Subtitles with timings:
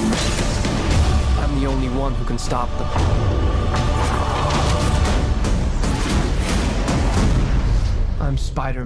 [0.00, 2.88] I'm the only one who can stop them.
[8.20, 8.84] I'm Spider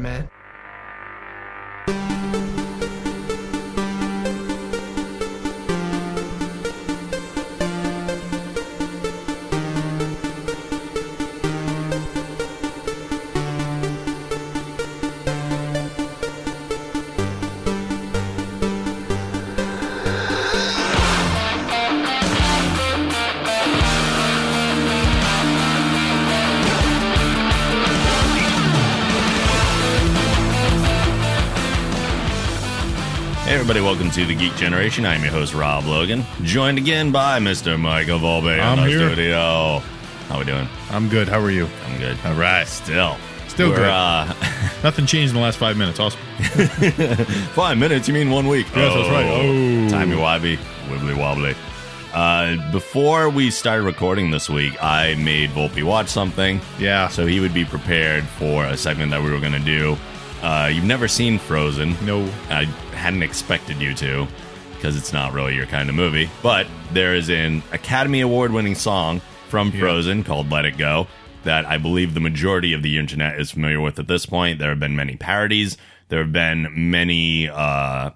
[33.63, 35.07] everybody, welcome to the Geek Generation.
[35.07, 37.79] I'm your host Rob Logan, joined again by Mr.
[37.79, 39.07] Michael Volpe in I'm the here.
[39.07, 39.79] studio.
[40.27, 40.67] How are we doing?
[40.91, 41.29] I'm good.
[41.29, 41.69] How are you?
[41.87, 42.19] I'm good.
[42.25, 42.67] All right.
[42.67, 43.89] Still, Still We're, good.
[43.89, 44.25] Uh,
[44.83, 46.01] Nothing changed in the last five minutes.
[46.01, 46.19] Awesome.
[47.55, 48.09] five minutes.
[48.09, 48.67] You mean one week?
[48.75, 49.27] Yes, that's right.
[49.27, 49.89] Oh.
[49.91, 50.57] timey wimey,
[50.89, 51.55] wibbly wobbly.
[52.13, 56.61] Uh, before we started recording this week, I made Volpe watch something.
[56.81, 57.07] Yeah.
[57.07, 59.97] So he would be prepared for a segment that we were going to do.
[60.43, 61.97] Uh, you've never seen Frozen.
[62.05, 62.25] No.
[62.49, 64.27] I hadn't expected you to
[64.75, 66.29] because it's not really your kind of movie.
[66.43, 71.07] But there is an Academy Award winning song from Frozen called Let It Go
[71.45, 74.59] that I believe the majority of the internet is familiar with at this point.
[74.59, 75.77] There have been many parodies,
[76.09, 78.11] there have been many uh,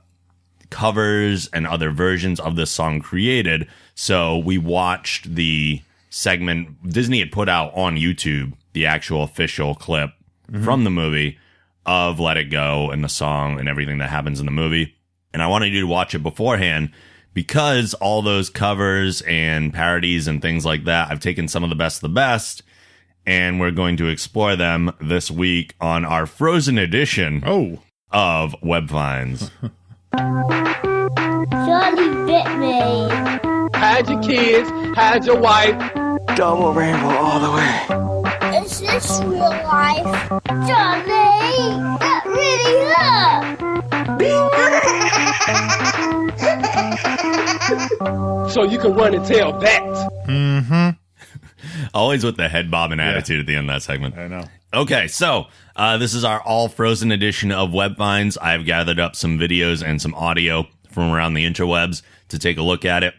[0.70, 3.68] covers and other versions of this song created.
[3.94, 10.11] So we watched the segment Disney had put out on YouTube, the actual official clip
[10.62, 11.38] from the movie
[11.87, 14.95] of Let It Go and the song and everything that happens in the movie.
[15.33, 16.91] And I wanted you to watch it beforehand
[17.34, 21.77] because all those covers and parodies and things like that, I've taken some of the
[21.77, 22.62] best of the best
[23.27, 27.83] and we're going to explore them this week on our Frozen edition Oh.
[28.11, 29.51] of Web Finds.
[31.51, 32.81] Charlie bit me.
[33.79, 35.77] Hide your kids, hide your wife.
[36.37, 38.59] Double rainbow all the way.
[38.64, 40.29] Is this real life?
[40.48, 41.15] Charlie,
[41.98, 43.56] that really hurt.
[48.56, 49.82] So you can run and tell that.
[50.28, 50.90] Mm-hmm.
[51.94, 54.16] Always with the head bobbing attitude at the end of that segment.
[54.16, 54.44] I know.
[54.72, 58.38] Okay, so uh, this is our all frozen edition of Web Finds.
[58.38, 62.62] I've gathered up some videos and some audio from around the interwebs to take a
[62.62, 63.14] look at it.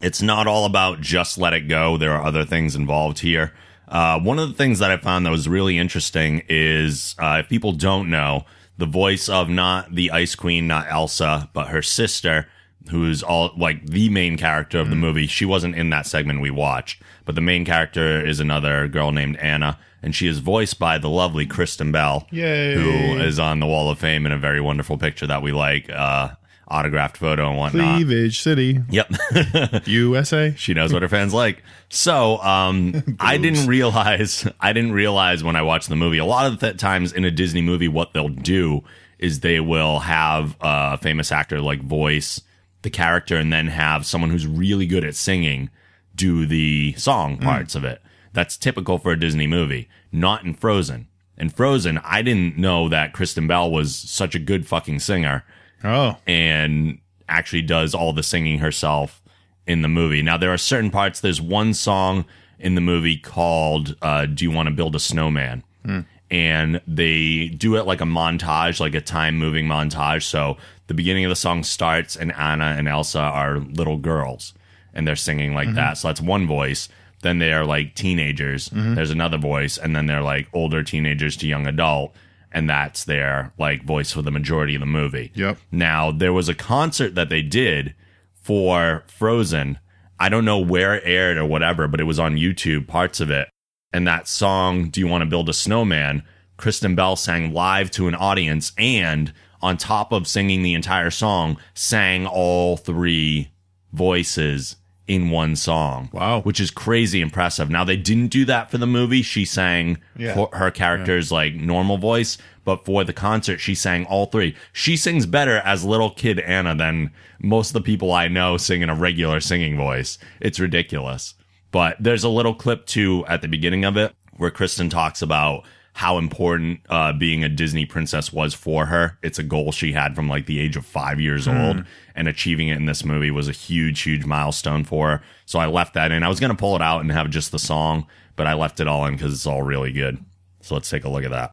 [0.00, 1.96] It's not all about just let it go.
[1.96, 3.52] There are other things involved here.
[3.88, 7.48] Uh, one of the things that I found that was really interesting is uh, if
[7.48, 8.44] people don't know,
[8.78, 12.48] the voice of not the Ice Queen, not Elsa, but her sister,
[12.90, 15.26] who's all like the main character of the movie.
[15.26, 19.36] She wasn't in that segment we watched, but the main character is another girl named
[19.36, 22.74] Anna, and she is voiced by the lovely Kristen Bell, Yay.
[22.74, 25.88] who is on the Wall of Fame in a very wonderful picture that we like,
[25.90, 26.30] uh,
[26.72, 27.96] autographed photo and whatnot.
[27.96, 29.12] Cleavage City, Yep.
[29.86, 30.54] USA.
[30.56, 31.62] she knows what her fans like.
[31.88, 36.46] So, um, I didn't realize, I didn't realize when I watched the movie, a lot
[36.50, 38.82] of the times in a Disney movie, what they'll do
[39.18, 42.40] is they will have a famous actor like voice
[42.82, 45.70] the character and then have someone who's really good at singing
[46.16, 48.02] do the song parts of it.
[48.32, 51.06] That's typical for a Disney movie, not in Frozen.
[51.38, 55.44] In Frozen, I didn't know that Kristen Bell was such a good fucking singer
[55.84, 56.16] Oh.
[56.26, 56.98] and
[57.28, 59.22] actually does all the singing herself
[59.66, 60.22] in the movie.
[60.22, 61.20] Now there are certain parts.
[61.20, 62.24] There's one song
[62.58, 66.00] in the movie called uh, "Do You Want to Build a Snowman," hmm.
[66.30, 70.24] and they do it like a montage, like a time moving montage.
[70.24, 70.56] So
[70.86, 74.54] the beginning of the song starts, and Anna and Elsa are little girls,
[74.94, 75.76] and they're singing like mm-hmm.
[75.76, 75.98] that.
[75.98, 76.88] So that's one voice.
[77.22, 78.68] Then they are like teenagers.
[78.70, 78.94] Mm-hmm.
[78.94, 82.14] There's another voice, and then they're like older teenagers to young adult,
[82.52, 85.32] and that's their like voice for the majority of the movie.
[85.34, 85.58] Yep.
[85.70, 87.94] Now, there was a concert that they did
[88.34, 89.78] for Frozen.
[90.20, 93.30] I don't know where it aired or whatever, but it was on YouTube, parts of
[93.30, 93.48] it.
[93.92, 96.22] And that song, Do You Want to Build a Snowman?
[96.56, 101.56] Kristen Bell sang live to an audience and on top of singing the entire song,
[101.74, 103.52] sang all three
[103.92, 104.76] voices
[105.14, 106.08] in one song.
[106.12, 106.40] Wow.
[106.42, 107.68] Which is crazy impressive.
[107.70, 109.22] Now they didn't do that for the movie.
[109.22, 110.34] She sang Yeah.
[110.34, 114.54] her- her character's like normal voice, but for the concert she sang all three.
[114.72, 117.10] She sings better as little kid Anna than
[117.40, 120.18] most of the people I know sing in a regular singing voice.
[120.40, 121.34] It's ridiculous.
[121.70, 125.64] But there's a little clip too at the beginning of it where Kristen talks about
[125.94, 129.18] how important uh, being a Disney princess was for her.
[129.22, 132.68] It's a goal she had from like the age of five years old, and achieving
[132.68, 135.22] it in this movie was a huge, huge milestone for her.
[135.46, 136.22] So I left that in.
[136.22, 138.06] I was going to pull it out and have just the song,
[138.36, 140.18] but I left it all in because it's all really good.
[140.60, 141.52] So let's take a look at that.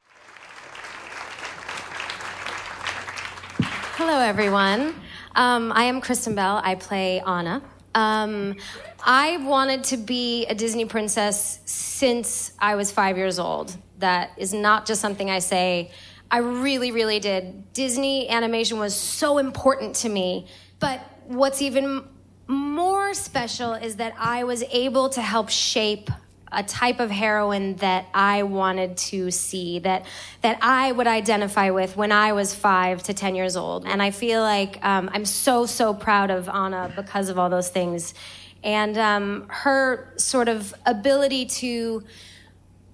[3.97, 4.95] Hello, everyone.
[5.35, 6.61] Um, I am Kristen Bell.
[6.63, 7.61] I play Anna.
[7.95, 8.55] Um,
[9.03, 13.75] I wanted to be a Disney princess since I was five years old.
[13.99, 15.91] That is not just something I say.
[16.31, 17.73] I really, really did.
[17.73, 20.47] Disney animation was so important to me.
[20.79, 22.03] But what's even
[22.47, 26.09] more special is that I was able to help shape
[26.51, 30.05] a type of heroine that I wanted to see, that
[30.41, 33.85] that I would identify with when I was five to ten years old.
[33.85, 37.69] And I feel like um, I'm so so proud of Anna because of all those
[37.69, 38.15] things,
[38.63, 42.03] and um, her sort of ability to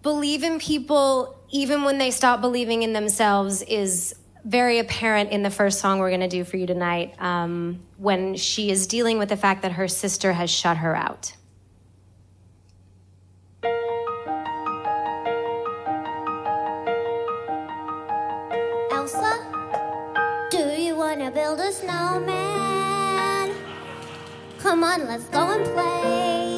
[0.04, 4.13] believe in people even when they stop believing in themselves is
[4.44, 8.36] very apparent in the first song we're going to do for you tonight um, when
[8.36, 11.34] she is dealing with the fact that her sister has shut her out.
[18.92, 19.48] Elsa,
[20.51, 23.56] do you want to build a snowman?
[24.60, 26.55] Come on, let's go and play.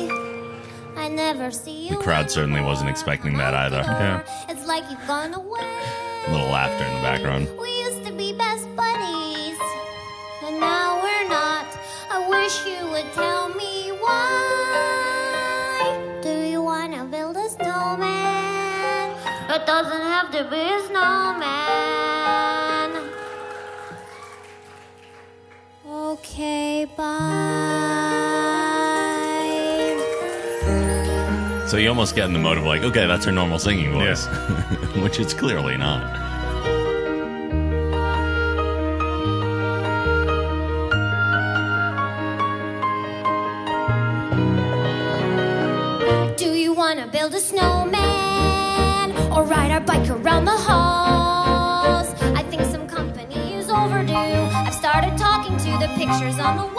[1.08, 1.92] I never see you.
[1.92, 3.78] The crowd certainly wasn't expecting that either.
[3.78, 4.24] Yeah.
[4.50, 5.62] It's like you've gone away.
[6.28, 7.48] A little laughter in the background.
[7.58, 9.58] We used to be best buddies,
[10.44, 11.66] and now we're not.
[12.12, 15.00] I wish you would tell me why.
[16.22, 19.16] Do you want to build a snowman?
[19.50, 21.67] It doesn't have to be a snowman.
[31.78, 34.26] So you almost get in the mode of like, okay, that's her normal singing voice,
[34.96, 36.02] which it's clearly not.
[46.36, 52.08] Do you want to build a snowman or ride our bike around the halls?
[52.36, 54.14] I think some company is overdue.
[54.16, 56.77] I've started talking to the pictures on the walls.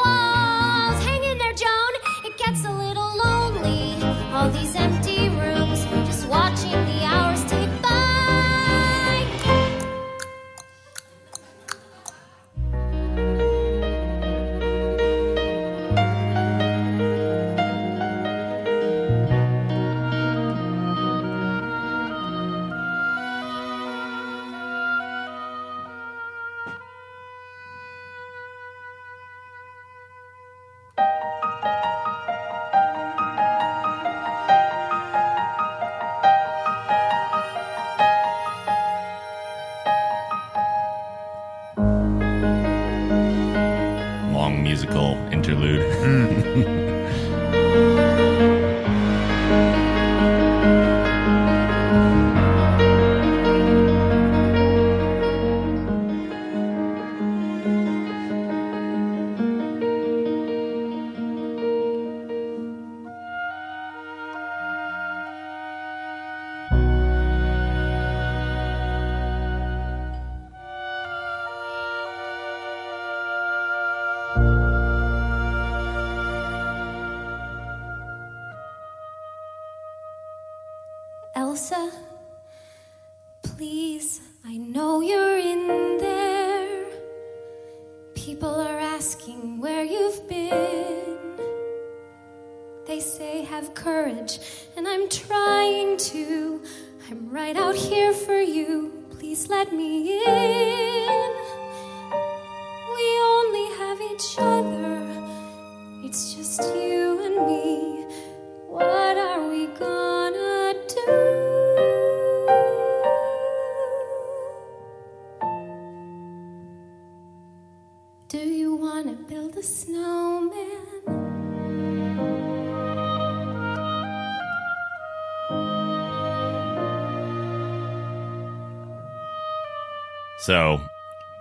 [130.49, 130.81] So,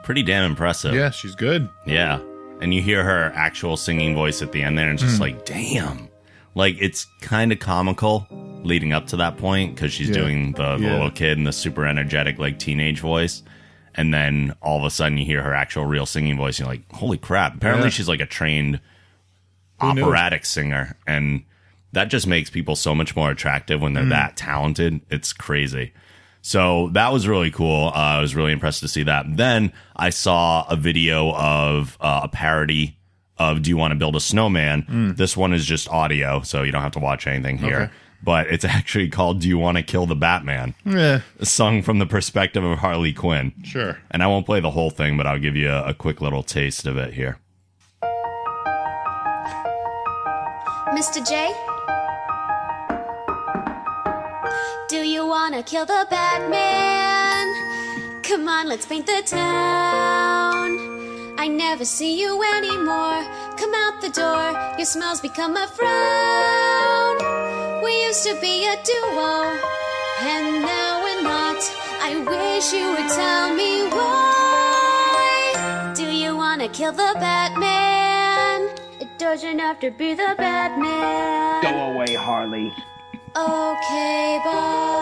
[0.03, 0.93] pretty damn impressive.
[0.93, 1.69] Yeah, she's good.
[1.85, 2.19] Yeah.
[2.59, 5.07] And you hear her actual singing voice at the end there, and it's Hmm.
[5.07, 6.09] just like, damn.
[6.55, 8.27] Like, it's kind of comical
[8.65, 10.15] leading up to that point because she's Yeah.
[10.15, 10.91] doing the, the Yeah.
[10.91, 13.43] little kid and the super energetic, like, teenage voice.
[13.95, 16.73] And then all of a sudden you hear her actual real singing voice, and you're
[16.75, 17.55] like, holy crap.
[17.55, 17.91] Apparently, Yeah.
[17.91, 18.81] she's like a trained
[19.79, 20.03] Who knew?
[20.03, 20.97] operatic singer.
[21.07, 21.43] And
[21.93, 24.09] that just makes people so much more attractive when they're Hmm.
[24.09, 24.99] that talented.
[25.09, 25.93] It's crazy.
[26.47, 27.87] So that was really cool.
[27.87, 29.25] Uh, I was really impressed to see that.
[29.25, 32.97] And then I saw a video of uh, a parody
[33.37, 34.83] of Do You Want to Build a Snowman?
[34.83, 35.17] Mm.
[35.17, 37.75] This one is just audio, so you don't have to watch anything here.
[37.75, 37.93] Okay.
[38.23, 40.73] But it's actually called Do You Want to Kill the Batman?
[40.85, 41.19] Yeah.
[41.41, 43.51] Sung from the perspective of Harley Quinn.
[43.65, 43.99] Sure.
[44.09, 46.43] And I won't play the whole thing, but I'll give you a, a quick little
[46.43, 47.39] taste of it here.
[50.93, 51.27] Mr.
[51.27, 51.53] J,
[54.89, 57.53] Do you wanna kill the Batman?
[58.23, 60.79] Come on, let's paint the town.
[61.37, 63.21] I never see you anymore.
[63.57, 67.17] Come out the door, your smile's become a frown.
[67.83, 69.59] We used to be a duo,
[70.21, 71.61] and now we're not.
[72.01, 75.51] I wish you would tell me why.
[75.97, 78.69] Do you wanna kill the Batman?
[79.01, 81.61] It doesn't have to be the Batman.
[81.61, 82.73] Go away, Harley.
[83.37, 84.93] Okay, bye.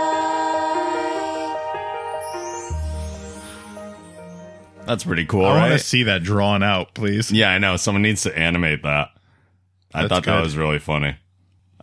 [4.85, 7.31] That's pretty cool, I want to see that drawn out, please.
[7.31, 7.77] Yeah, I know.
[7.77, 9.09] Someone needs to animate that.
[9.93, 11.15] I That's thought that was really funny.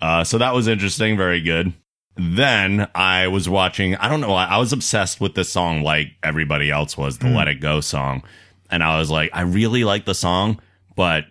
[0.01, 1.17] Uh, so that was interesting.
[1.17, 1.73] Very good.
[2.17, 6.09] Then I was watching, I don't know, I I was obsessed with this song like
[6.23, 8.23] everybody else was, the Let It Go song.
[8.71, 10.61] And I was like, I really like the song,
[10.95, 11.25] but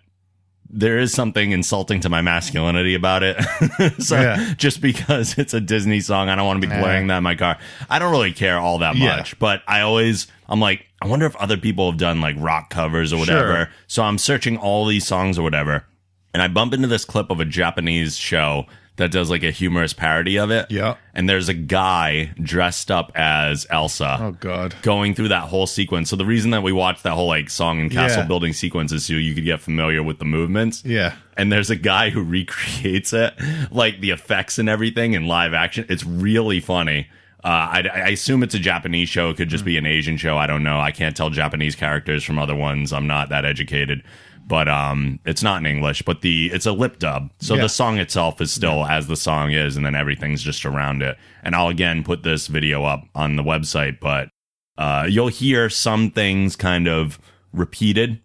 [0.73, 3.35] there is something insulting to my masculinity about it.
[4.01, 4.53] so Yeah.
[4.55, 7.35] just because it's a Disney song, I don't want to be playing that in my
[7.35, 7.57] car.
[7.89, 9.17] I don't really care all that Yeah.
[9.17, 12.69] much, but I always, I'm like, I wonder if other people have done like rock
[12.69, 13.55] covers or whatever.
[13.55, 13.69] Sure.
[13.87, 15.85] So I'm searching all these songs or whatever.
[16.33, 18.65] And I bump into this clip of a Japanese show
[18.98, 20.69] that does like a humorous parody of it.
[20.69, 20.95] Yeah.
[21.15, 24.75] And there's a guy dressed up as Elsa Oh God.
[24.83, 26.10] going through that whole sequence.
[26.10, 28.27] So the reason that we watched that whole like song and castle Yeah.
[28.27, 30.83] building sequence is so you could get familiar with the movements.
[30.86, 31.15] Yeah.
[31.38, 32.21] And there's a guy who
[32.55, 33.33] recreates it,
[33.71, 35.86] like the effects and everything in live action.
[35.89, 37.07] It's really funny.
[37.43, 39.31] Uh, I, I assume it's a Japanese show.
[39.31, 40.38] It could just be an Asian show.
[40.38, 40.79] I don't know.
[40.79, 42.93] I can't tell Japanese characters from other ones.
[42.93, 44.03] I'm not that educated,
[44.48, 46.01] but um, it's not in English.
[46.03, 47.62] But the it's a lip dub, so Yeah.
[47.63, 51.17] the song itself is still as the song is, and then everything's just around it.
[51.43, 54.29] And I'll again put this video up on the website, but
[54.77, 57.19] uh, you'll hear some things kind of
[57.53, 58.19] repeated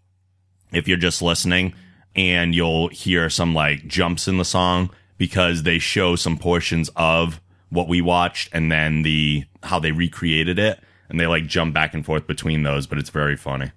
[0.72, 1.74] if you're just listening
[2.14, 7.40] and you'll hear some like jumps in the song because they show some portions of
[7.70, 11.92] what we watched and then the how they recreated it and they like jump back
[11.92, 13.70] and forth between those but it's very funny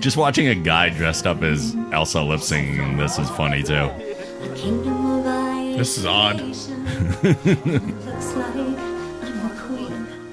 [0.00, 3.90] just watching a guy dressed up as Elsa lip singing this is funny too
[5.76, 6.40] This is odd.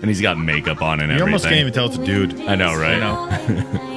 [0.02, 1.18] and he's got makeup on and everything.
[1.18, 2.40] You almost can't even tell it's a dude.
[2.42, 3.92] I know right You know?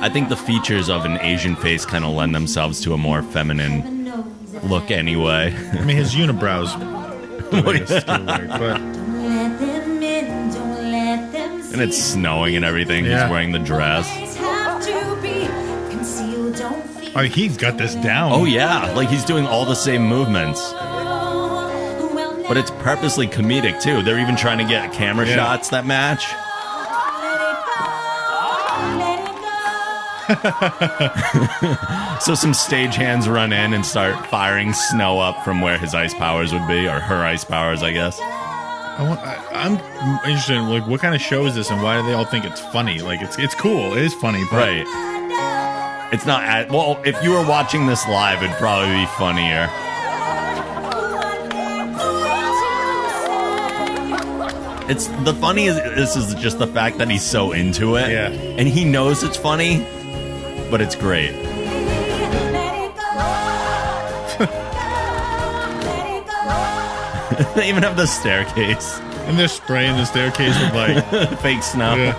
[0.00, 3.22] I think the features of an Asian face kind of lend themselves to a more
[3.22, 4.12] feminine
[4.62, 5.52] look anyway.
[5.72, 6.72] I mean, his unibrows.
[7.50, 8.97] but
[11.72, 13.04] and it's snowing and everything.
[13.04, 13.22] Yeah.
[13.22, 14.06] He's wearing the dress.
[17.14, 18.32] I mean, he's got this down.
[18.32, 20.72] Oh yeah, like he's doing all the same movements.
[22.48, 24.02] But it's purposely comedic too.
[24.02, 25.34] They're even trying to get camera Yeah.
[25.36, 26.24] shots that match.
[32.20, 36.52] So some stagehands run in and start firing snow up from where his ice powers
[36.52, 38.18] would be, or her ice powers, I guess.
[38.98, 39.74] I I'm
[40.28, 42.44] interested in like what kind of show is this, and why do they all think
[42.44, 43.00] it's funny?
[43.00, 43.94] Like it's it's cool.
[43.96, 44.86] It is funny, but Right.
[46.10, 49.68] It's not at, well, if you were watching this live, it'd probably be funnier.
[54.90, 58.10] It's the funny is this is just the fact that he's so into it.
[58.10, 58.28] Yeah.
[58.30, 59.86] And he knows it's funny,
[60.70, 61.34] but it's great.
[67.54, 68.98] they even have the staircase.
[69.26, 71.94] and they're spraying the staircase with like Fake snow.
[71.94, 72.14] Yeah.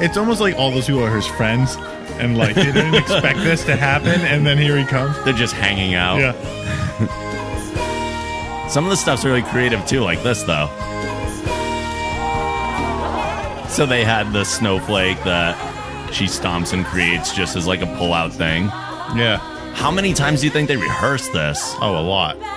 [0.00, 1.76] It's almost like all those people are his friends,
[2.18, 5.16] and like they didn't expect this to happen, and then here he comes.
[5.24, 6.18] They're just hanging out.
[6.18, 6.32] Yeah,
[8.68, 10.66] Some of the stuff's really creative too, like this though.
[13.68, 15.56] So they had the snowflake that
[16.12, 18.64] she stomps and creates just as like a pull-out thing.
[19.16, 19.40] yeah.
[19.74, 21.74] How many times do you think they rehearsed this?
[21.80, 22.36] Oh, a lot.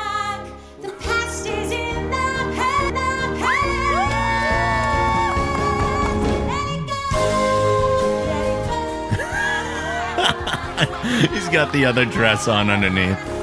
[11.31, 13.36] He's got the other dress on underneath.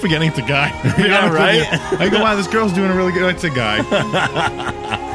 [0.00, 0.68] Forgetting it's a guy.
[0.98, 1.66] Yeah, right?
[2.00, 3.34] I go, wow, this girl's doing a really good.
[3.34, 3.80] It's a guy.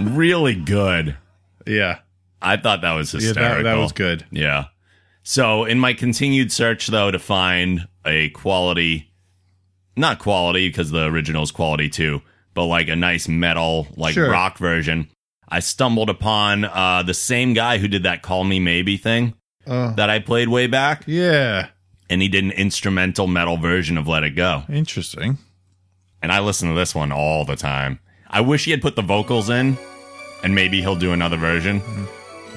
[0.00, 1.16] Really good.
[1.66, 1.98] Yeah.
[2.42, 3.64] I thought that was Yeah, hysterical.
[3.64, 4.24] that, that was good.
[4.30, 4.66] Yeah.
[5.22, 9.10] So in my continued search though to find a quality
[9.96, 12.20] not quality because the original is quality too,
[12.54, 14.30] but like a nice metal like Sure.
[14.30, 15.08] rock version,
[15.48, 19.34] I stumbled upon uh the same guy who did that call me maybe thing
[19.66, 19.92] Oh.
[19.96, 21.68] that I played way back Yeah.
[22.10, 24.62] and he did an instrumental metal version of Let It Go.
[24.70, 25.38] Interesting.
[26.22, 27.98] And I listen to this one all the time.
[28.28, 29.76] I wish he had put the vocals in
[30.42, 31.80] and maybe he'll do another version,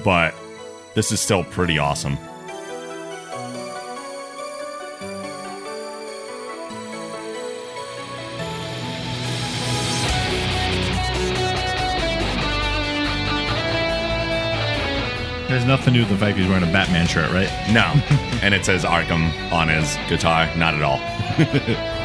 [0.04, 0.34] but
[0.94, 2.18] this is still pretty awesome.
[15.58, 17.50] There's nothing new with the fact he's wearing a Batman shirt, right?
[17.72, 17.82] No.
[18.44, 20.48] and it says Arkham on his guitar.
[20.56, 20.98] Not at all.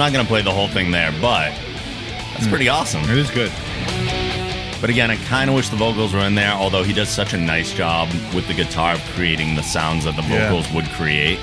[0.00, 1.52] not going to play the whole thing there, but
[2.32, 3.02] that's pretty awesome.
[3.04, 3.52] It is good.
[4.80, 7.34] But again, I kind of wish the vocals were in there, although he does such
[7.34, 10.48] a nice job with the guitar of creating the sounds that the Yeah.
[10.48, 11.38] vocals would create.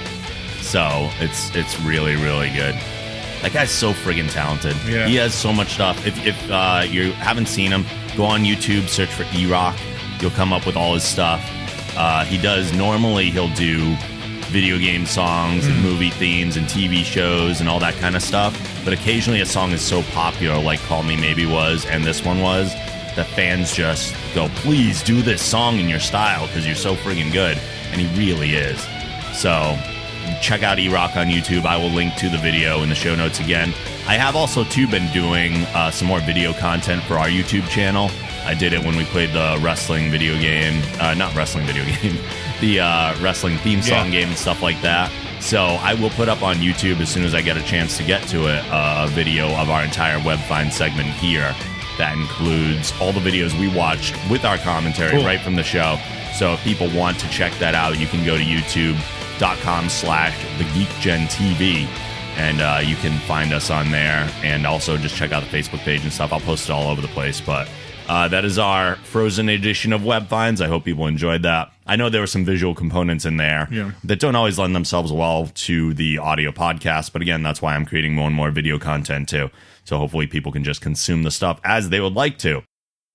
[0.62, 2.74] So it's it's really really good.
[3.44, 4.76] That guy's so friggin' talented.
[4.88, 5.06] Yeah.
[5.08, 6.06] He has so much stuff.
[6.08, 7.86] If if uh, you haven't seen him,
[8.18, 9.78] go on YouTube, search for E Rock.
[10.20, 11.40] You'll come up with all his stuff.
[11.96, 13.96] Uh, he does normally he'll do
[14.48, 18.58] video game songs and movie themes and TV shows and all that kind of stuff.
[18.84, 22.42] But occasionally a song is so popular, like Call Me Maybe was, and this one
[22.42, 22.74] was,
[23.16, 27.32] that fans just go, please do this song in your style because you're so friggin'
[27.32, 27.58] good.
[27.92, 28.80] And he really is.
[29.34, 29.78] So
[30.42, 31.66] check out E-Rock on YouTube.
[31.66, 33.74] I will link to the video in the show notes again.
[34.08, 38.10] I have also too been doing uh, some more video content for our YouTube channel.
[38.46, 42.18] I did it when we played the wrestling video game, uh, not wrestling video game,
[42.62, 44.12] the uh, wrestling theme song Yeah.
[44.22, 45.12] game and stuff like that.
[45.40, 48.04] So I will put up on YouTube as soon as I get a chance to
[48.04, 51.56] get to it uh, a video of our entire web find segment here.
[51.98, 55.26] That includes all the videos we watched with our commentary Cool.
[55.26, 55.98] right from the show.
[56.36, 60.64] So if people want to check that out, you can go to youtube.com slash the
[60.74, 61.88] Geek Gen TV
[62.38, 65.80] and uh, you can find us on there and also just check out the Facebook
[65.80, 66.32] page and stuff.
[66.32, 67.42] I'll post it all over the place.
[67.42, 67.68] But
[68.08, 70.62] uh, that is our frozen edition of Web Finds.
[70.62, 71.72] I hope people enjoyed that.
[71.86, 73.92] I know there were some visual components in there Yeah.
[74.04, 77.12] that don't always lend themselves well to the audio podcast.
[77.14, 79.50] But again, that's why I'm creating more and more video content too.
[79.84, 82.64] So hopefully people can just consume the stuff as they would like to.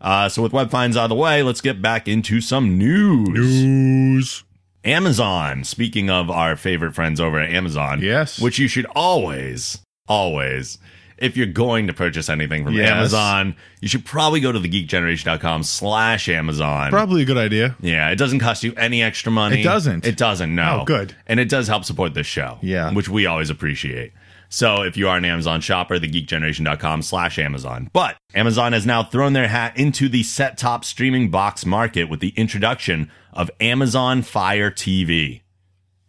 [0.01, 3.29] Uh, so with Web Finds out of the way, let's get back into some news.
[3.29, 4.45] News.
[4.85, 5.63] Amazon.
[5.65, 8.41] Speaking of our favorite friends over at Amazon, Yes.
[8.41, 9.79] which you should always,
[10.09, 10.79] always,
[11.23, 12.91] if you're going to purchase anything from Yes.
[12.91, 16.91] Amazon, you should probably go to thegeekgeneration.com slash Amazon.
[16.91, 17.77] Probably a good idea.
[17.81, 19.61] Yeah, it doesn't cost you any extra money.
[19.61, 20.07] It doesn't?
[20.07, 20.81] It doesn't, no.
[20.83, 21.15] Oh, good.
[21.27, 22.59] And it does help support this show.
[22.63, 22.93] Yeah.
[22.93, 24.13] Which we always appreciate.
[24.49, 27.89] So if you are an Amazon shopper, thegeekgeneration.com slash Amazon.
[27.93, 32.35] But Amazon has now thrown their hat into the set-top streaming box market with the
[32.37, 35.41] introduction of Amazon Fire TV.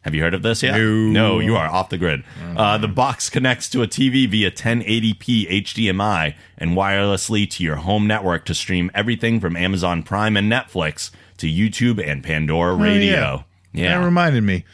[0.04, 0.78] Have you heard of this yet?
[0.78, 1.40] No.
[1.40, 2.24] you are off the grid.
[2.58, 8.06] Uh, the box connects to a TV via 1080p HDMI and wirelessly to your home
[8.06, 13.44] network to stream everything from Amazon Prime and Netflix to YouTube and Pandora Radio.
[13.44, 13.98] Oh, yeah.
[13.98, 14.66] That reminded me.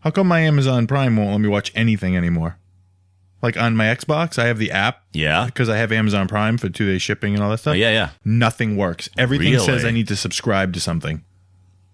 [0.00, 2.56] How come my Amazon Prime won't let me watch anything anymore?
[3.42, 5.46] Like on my Xbox, I have the app Yeah.
[5.46, 7.72] because I have Amazon Prime for two day shipping and all that stuff.
[7.72, 8.10] Oh, yeah, yeah.
[8.24, 9.08] Nothing works.
[9.16, 11.24] Everything says I need to subscribe to something.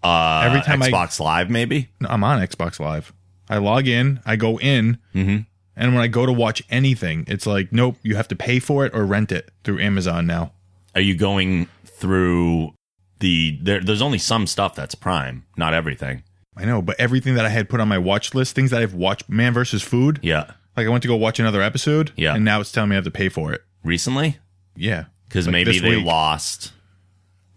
[0.06, 1.88] Uh, Every time I- Xbox Live, maybe?
[2.00, 3.12] No, I'm on Xbox Live.
[3.48, 5.38] I log in, I go in, Mm-hmm.
[5.76, 8.84] and when I go to watch anything, it's like, nope, you have to pay for
[8.86, 10.52] it or rent it through Amazon now.
[10.94, 12.72] Are you going through
[13.20, 13.58] the.
[13.62, 16.22] There, there's only some stuff that's Prime, not everything.
[16.56, 18.94] I know, but everything that I had put on my watch list, things that I've
[18.94, 20.50] watched, Man versus Food, Yeah.
[20.76, 22.34] like I went to go watch another episode, Yeah.
[22.34, 23.62] and now it's telling me I have to pay for it.
[23.84, 24.38] Recently?
[24.74, 26.06] Yeah, Because Like maybe this they week.
[26.06, 26.72] lost.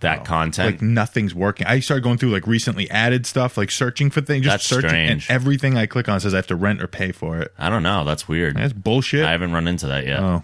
[0.02, 0.74] That content.
[0.76, 1.68] Like nothing's working.
[1.68, 4.90] I started going through like recently added stuff, like searching for things, just That's searching,
[4.90, 5.30] strange.
[5.30, 7.54] and everything I click on says I have to rent or pay for it.
[7.58, 8.06] I don't know.
[8.06, 8.56] That's weird.
[8.58, 9.26] That's bullshit.
[9.26, 10.20] I haven't run into that yet.
[10.20, 10.44] oh,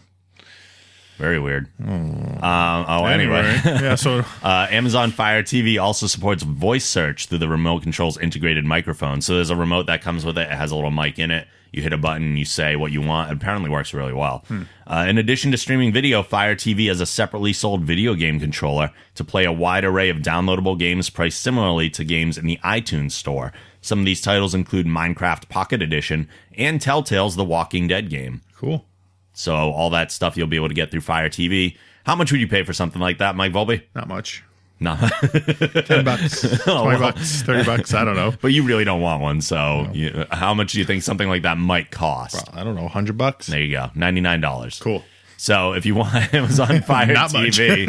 [1.18, 1.68] Very weird.
[1.82, 3.44] Um, oh, anyway.
[3.66, 3.96] yeah.
[3.96, 9.22] So Uh, Amazon Fire TV also supports voice search through the remote control's integrated microphone.
[9.22, 10.52] So there's a remote that comes with it.
[10.52, 11.48] It has a little mic in it.
[11.72, 13.32] You hit a button, you say what you want.
[13.32, 14.46] It apparently works really well.
[14.88, 18.92] Uh, in addition to streaming video, Fire TV has a separately sold video game controller
[19.16, 23.12] to play a wide array of downloadable games priced similarly to games in the iTunes
[23.12, 23.52] store.
[23.82, 28.42] Some of these titles include Minecraft Pocket Edition and Telltale's The Walking Dead game.
[28.56, 28.86] cool.
[29.34, 31.76] So all that stuff you'll be able to get through Fire TV.
[32.06, 33.82] How much would you pay for something like that, Mike Volpe?
[33.94, 34.44] Not much.
[34.80, 34.96] No.
[35.86, 37.00] Ten bucks, twenty well.
[37.00, 37.94] bucks, thirty bucks.
[37.94, 38.34] I don't know.
[38.42, 41.44] But you really don't want one, so you, how much do you think something like
[41.44, 42.48] that might cost?
[42.54, 42.88] I don't know.
[42.90, 43.48] Hundred bucks.
[43.48, 44.80] There you go, ninety nine dollars.
[44.80, 45.04] Cool.
[45.38, 47.08] So if you want Amazon Fire.
[47.08, 47.88] TV,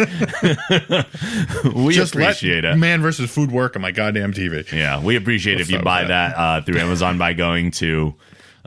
[1.87, 2.77] we Just appreciate let it.
[2.77, 4.71] Man versus Food work on my goddamn TV.
[4.73, 6.11] Yeah, we appreciate if you buy bad.
[6.33, 8.15] that uh, through Amazon by going to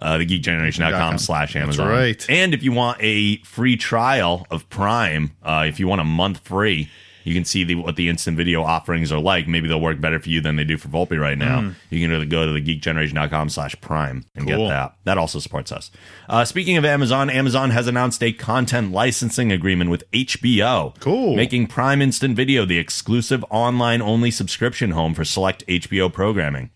[0.02, 1.88] uh, thegeekgeneration.com slash That's Amazon.
[1.90, 2.26] right.
[2.30, 6.40] And if you want a free trial of Prime, uh, if you want a month
[6.40, 6.90] free,
[7.24, 9.48] you can see the, what the instant video offerings are like.
[9.48, 11.74] Maybe they'll work better for you than they do for Volpe right now.
[11.90, 14.50] You can go to thegeekgeneration.com slash Prime and Hmm.
[14.56, 14.68] Cool.
[14.68, 14.96] get that.
[15.06, 15.92] That also supports us.
[16.28, 21.00] Uh, speaking of Amazon, Amazon has announced a content licensing agreement with HBO.
[21.00, 21.36] Cool.
[21.36, 26.72] Making Prime Instant Video the exclusive online only subscription home for select HBO programming.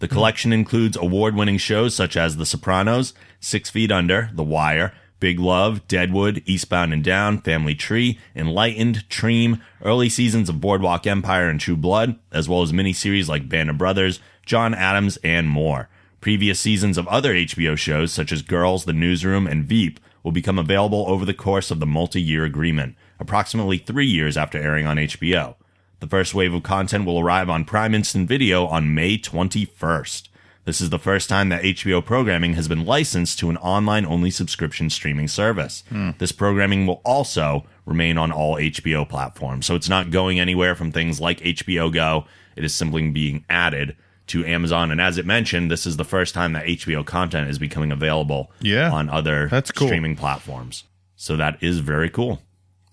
[0.00, 4.92] The collection includes award winning shows such as The Sopranos, Six Feet Under, The Wire,
[5.20, 11.48] Big Love, Deadwood, Eastbound and Down, Family Tree, Enlightened, Treme, early seasons of Boardwalk Empire
[11.48, 15.88] and True Blood, as well as miniseries like Band of Brothers, John Adams, and more.
[16.20, 20.58] Previous seasons of other HBO shows such as Girls, The Newsroom, and Veep will become
[20.58, 24.96] available over the course of the multi year agreement, approximately three years after airing on
[24.96, 25.54] HBO.
[26.00, 30.27] The first wave of content will arrive on Prime Instant Video on May 21st.
[30.68, 34.30] This is the first time that HBO programming has been licensed to an online only
[34.30, 35.82] subscription streaming service.
[35.88, 36.10] Hmm.
[36.18, 39.64] This programming will also remain on all HBO platforms.
[39.64, 42.26] So it's not going anywhere from things like HBO Go.
[42.54, 44.90] It is simply being added to Amazon.
[44.90, 48.52] And as it mentioned, this is the first time that HBO content is becoming available
[48.60, 48.90] Yeah.
[48.92, 49.88] on other That's cool.
[49.88, 50.84] streaming platforms.
[51.16, 52.42] So that is very cool,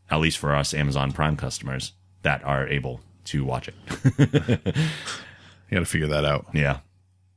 [0.09, 3.75] at least for us Amazon Prime customers that are able to watch it.
[5.71, 6.45] You got to figure that out.
[6.53, 6.77] Yeah.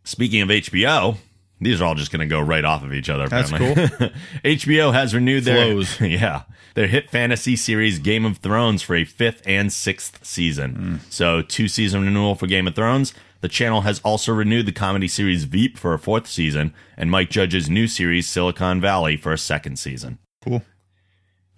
[0.09, 1.19] Speaking of HBO,
[1.61, 3.29] these are all just going to go right off of each other.
[3.29, 4.11] That's apparently.
[4.43, 9.43] HBO has renewed their yeah their hit fantasy series Game of Thrones for a fifth
[9.45, 10.75] and sixth season.
[10.75, 10.97] Hmm.
[11.11, 13.13] So two season renewal for Game of Thrones.
[13.43, 17.29] The channel has also renewed the comedy series Veep for a fourth season, and Mike
[17.29, 20.19] Judge's new series Silicon Valley for a second season.
[20.43, 20.63] Cool.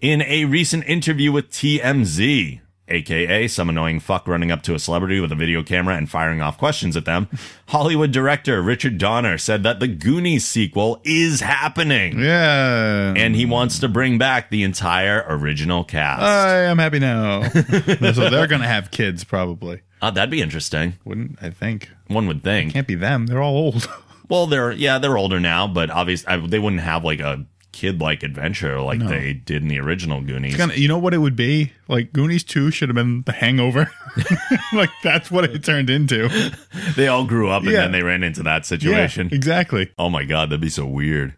[0.01, 2.59] In a recent interview with TMZ,
[2.91, 6.41] aka some annoying fuck running up to a celebrity with a video camera and firing
[6.41, 7.27] off questions at them,
[7.67, 12.19] Hollywood director Richard Donner said that the Goonies sequel is happening.
[12.19, 13.13] Yeah.
[13.15, 16.21] And he wants to bring back the entire original cast.
[16.21, 17.43] I am happy now.
[17.49, 19.81] so they're going to have kids probably.
[20.01, 20.95] Uh, that'd be interesting.
[21.05, 21.89] Wouldn't I think?
[22.07, 22.73] One would think.
[22.73, 23.27] Can't be them.
[23.27, 23.89] They're all old.
[24.31, 28.81] Well, they're yeah, they're older now, but obviously they wouldn't have like a kid-like adventure
[28.81, 30.55] like they did in the original Goonies.
[30.57, 31.71] Kinda- you know what it would be?
[31.87, 33.89] Like Goonies 2 should have been the hangover.
[34.73, 36.27] like that's what it turned into.
[36.95, 37.81] they all grew up and Yeah.
[37.81, 39.29] then they ran into that Yeah, situation.
[39.31, 39.91] exactly.
[39.97, 41.35] Oh my god, that'd be so weird.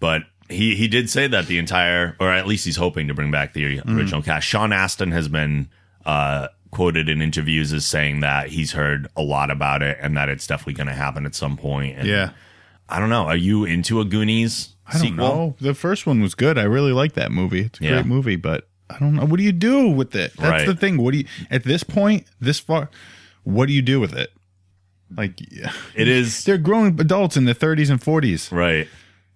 [0.00, 3.30] But he he did say that the entire, or at least he's hoping to bring
[3.30, 3.96] back the Mm-hmm.
[3.98, 4.46] original cast.
[4.46, 5.68] Sean Astin has been
[6.06, 10.28] uh, quoted in interviews as saying that he's heard a lot about it and that
[10.28, 11.96] it's definitely going to happen at some point.
[11.98, 12.30] And Yeah.
[12.88, 13.24] I don't know.
[13.24, 15.16] Are you into a Goonies I don't sequel?
[15.16, 15.56] know.
[15.60, 16.58] The first one was good.
[16.58, 17.62] I really like that movie.
[17.62, 17.90] It's a Yeah.
[17.94, 19.24] great movie, but I don't know.
[19.24, 20.32] What do you do with it?
[20.36, 20.66] That's Right.
[20.66, 20.98] the thing.
[20.98, 22.90] What do you at this point, this far,
[23.44, 24.30] what do you do with it?
[25.16, 25.40] Like.
[25.94, 28.50] It is they're grown adults in their 30s and 40s.
[28.52, 28.88] right.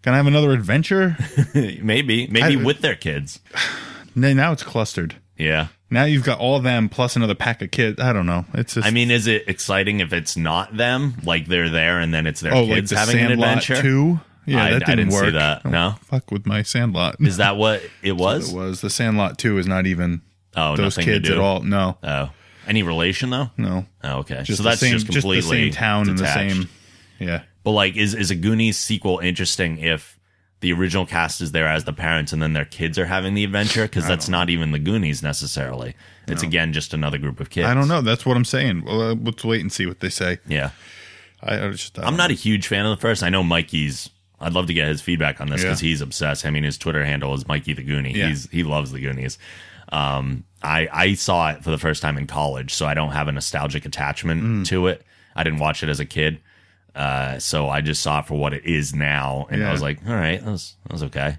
[0.02, 1.16] Can I have another adventure?
[1.54, 3.40] maybe maybe I- with their kids.
[4.14, 5.14] Now it's clustered.
[5.36, 5.68] Yeah.
[5.90, 8.00] Now you've got all them plus another pack of kids.
[8.00, 8.46] I don't know.
[8.54, 11.14] It's just I mean, is it exciting if it's not them?
[11.22, 13.80] Like they're there and then it's their oh, like kids the having an adventure?
[13.80, 14.18] too.
[14.48, 15.32] Yeah, I- that didn't, didn't see work.
[15.34, 15.62] that.
[15.64, 15.94] Oh, No?
[16.04, 17.16] fuck with my Sandlot.
[17.20, 18.52] Is that what it was?
[18.52, 20.22] it was the Sandlot two is not even
[20.56, 21.60] Oh, those kids at all.
[21.60, 22.30] No, Oh,
[22.66, 23.50] any relation though?
[23.56, 23.86] no.
[24.02, 24.42] Oh, okay.
[24.42, 26.20] Just so that's same, just completely just the same town detached.
[26.20, 26.68] and the same.
[27.20, 30.18] Yeah, But like, is is a Goonies sequel interesting if
[30.60, 33.44] the original cast is there as the parents and then their kids are having the
[33.44, 33.82] adventure?
[33.82, 35.94] Because that's not even the Goonies necessarily.
[36.26, 37.66] It's again just another group of kids.
[37.66, 38.00] I don't know.
[38.02, 38.84] That's what I'm saying.
[38.84, 40.38] Well, uh, let's wait and see what they say.
[40.46, 40.70] Yeah,
[41.42, 43.22] I, I just, I I'm don't not a huge fan of the first.
[43.22, 44.10] I know Mikey's.
[44.40, 45.68] I'd love to get his feedback on this Yeah.
[45.70, 46.46] because he's obsessed.
[46.46, 48.14] I mean, his Twitter handle is Mikey the Goonie.
[48.14, 48.28] Yeah.
[48.28, 49.38] He's he loves the Goonies.
[49.90, 53.26] Um, I I saw it for the first time in college, so I don't have
[53.28, 55.02] a nostalgic attachment to it.
[55.34, 56.40] I didn't watch it as a kid,
[56.94, 59.98] uh, so I just saw it for what it is now, and I was like,
[60.06, 61.38] all right, that was that was okay.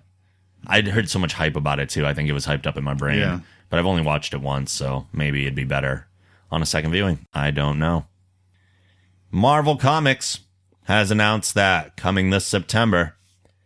[0.67, 2.05] I'd heard so much hype about it too.
[2.05, 3.39] I think it was hyped up in my brain, Yeah.
[3.69, 6.07] but I've only watched it once, so maybe it'd be better
[6.51, 7.25] on a second viewing.
[7.33, 8.07] I don't know.
[9.31, 10.39] Marvel Comics
[10.89, 13.15] has announced that coming this September,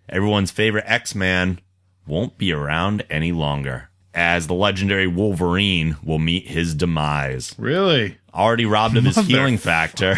[0.09, 1.59] everyone's favorite X Man
[2.05, 7.55] won't be around any longer, as the legendary Wolverine will meet his demise.
[7.57, 8.17] Really?
[8.33, 10.17] Already robbed of his Mother- healing factor,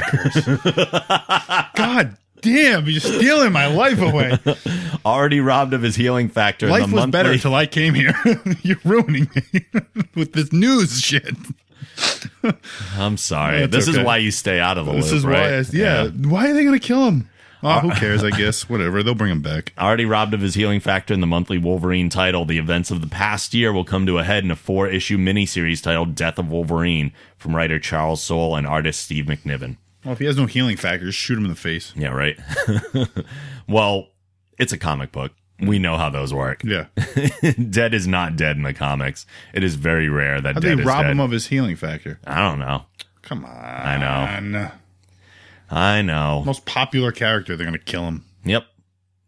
[1.75, 4.37] God damn, you're stealing my life away.
[5.05, 6.67] already robbed of his healing factor.
[6.67, 8.15] life the was monthly- better until I came here.
[8.63, 9.65] you're ruining me
[10.15, 11.35] with this news shit.
[12.97, 13.59] I'm sorry.
[13.61, 15.51] That's this is why you stay out of the This loop, is right?
[15.51, 17.29] why, I, yeah, Why are they going to kill him?
[17.63, 18.23] Oh, who cares?
[18.23, 19.01] I guess whatever.
[19.01, 19.73] They'll bring him back.
[19.79, 23.07] Already robbed of his healing factor in the monthly Wolverine title, the events of the
[23.07, 26.51] past year will come to a head in a four issue miniseries titled Death of
[26.51, 29.77] Wolverine from writer Charles Soule and artist Steve McNiven.
[30.03, 31.91] Well, if he has no healing factor, just shoot him in the face.
[31.95, 32.37] Yeah, right.
[33.67, 34.09] well,
[34.59, 35.31] it's a comic book.
[35.59, 36.63] We know how those work.
[36.63, 36.85] Yeah.
[37.69, 39.25] dead is not dead in the comics.
[39.53, 41.11] It is very rare that How dead they rob dead.
[41.11, 42.19] him of his healing factor?
[42.27, 42.83] I don't know.
[43.21, 43.51] Come on.
[43.51, 44.71] I know.
[45.71, 46.43] I know.
[46.45, 48.25] Most popular character, they're going to kill him.
[48.43, 48.65] Yep.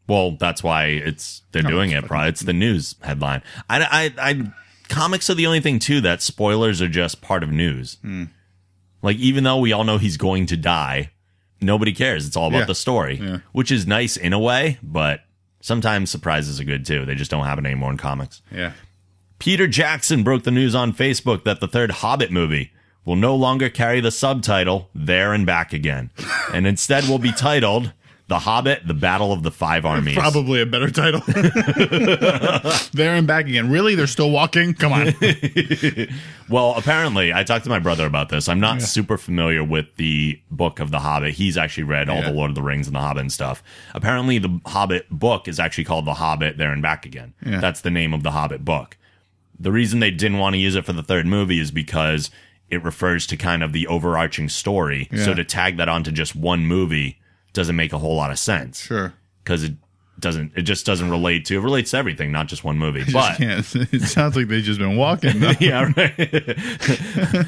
[0.07, 2.07] Well, that's why it's they're No, doing it's it.
[2.07, 3.41] Probably it's the news headline.
[3.69, 4.51] I, I, I,
[4.89, 7.97] comics are the only thing too that spoilers are just part of news.
[8.01, 8.25] Hmm.
[9.01, 11.11] Like even though we all know he's going to die,
[11.59, 12.27] nobody cares.
[12.27, 12.65] It's all about Yeah.
[12.65, 13.37] the story, Yeah.
[13.51, 15.21] which is nice in a way, but
[15.61, 17.05] sometimes surprises are good too.
[17.05, 18.41] They just don't happen anymore in comics.
[18.51, 18.73] Yeah.
[19.39, 22.71] Peter Jackson broke the news on Facebook that the third Hobbit movie
[23.05, 26.11] will no longer carry the subtitle There and Back Again,
[26.53, 27.93] and instead will be titled
[28.29, 30.15] The Hobbit: The Battle of the Five Armies.
[30.17, 31.21] Probably a better title.
[32.93, 33.69] there and back again.
[33.69, 33.95] Really?
[33.95, 34.73] They're still walking?
[34.73, 35.13] Come on.
[36.49, 38.47] Well, apparently, I talked to my brother about this.
[38.47, 41.33] I'm not super familiar with the book of The Hobbit.
[41.33, 42.29] He's actually read all Yeah.
[42.29, 43.61] the Lord of the Rings and The Hobbit and stuff.
[43.93, 47.33] Apparently, the Hobbit book is actually called The Hobbit There and Back Again.
[47.45, 47.59] Yeah.
[47.59, 48.95] That's the name of the Hobbit book.
[49.59, 52.31] The reason they didn't want to use it for the third movie is because
[52.69, 55.09] it refers to kind of the overarching story.
[55.17, 57.19] So to tag that onto just one movie
[57.57, 59.13] doesn't make a whole lot of sense sure.
[59.43, 59.73] because it
[60.19, 60.53] doesn't.
[60.55, 61.57] It just doesn't relate to.
[61.57, 63.03] It relates to everything, not just one movie.
[63.13, 63.65] But can't.
[63.93, 65.41] It sounds like they've just been walking.
[65.59, 66.57] yeah, right.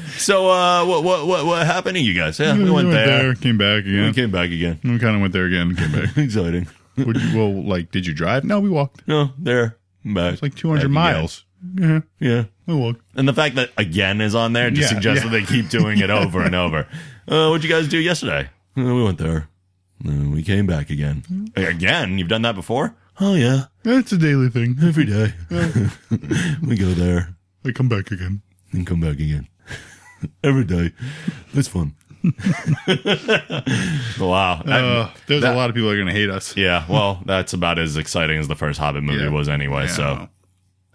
[0.18, 2.38] so, uh, what, what, what, what happened to you guys?
[2.38, 3.34] Yeah, we went there.
[3.34, 4.78] Came back again We came back again.
[4.84, 5.68] We kind of went there again.
[5.70, 6.16] And came back.
[6.16, 6.68] Exciting.
[6.96, 8.44] Would you, well, like, did you drive?
[8.44, 9.06] No, we walked.
[9.08, 10.34] No, there, back.
[10.34, 10.92] It's like 200 Back again.
[10.92, 11.44] miles.
[11.74, 12.44] Yeah, Yeah.
[12.66, 13.00] we walked.
[13.16, 15.30] And the fact that again is on there just Yeah, suggests yeah.
[15.30, 16.86] that they keep doing it over and over.
[17.28, 18.48] Uh, what'd you guys do yesterday?
[18.78, 19.48] Uh, we went there.
[20.04, 21.22] We came back again.
[21.30, 21.62] Mm-hmm.
[21.62, 22.18] Again?
[22.18, 22.94] You've done that before?
[23.20, 23.64] Oh, yeah.
[23.84, 24.76] It's a daily thing.
[24.82, 25.34] Every day.
[26.66, 27.36] we go there
[27.66, 28.40] I come back again.
[28.72, 29.46] and come back again.
[30.44, 30.92] Every day.
[31.52, 31.94] It's fun.
[34.18, 34.62] wow.
[34.64, 36.56] That- Uh, there's that- a lot of people that are going to hate us.
[36.56, 39.30] Yeah, well, that's about as exciting as the first Hobbit movie Yeah.
[39.30, 39.82] was anyway.
[39.84, 39.92] Yeah.
[39.92, 40.28] So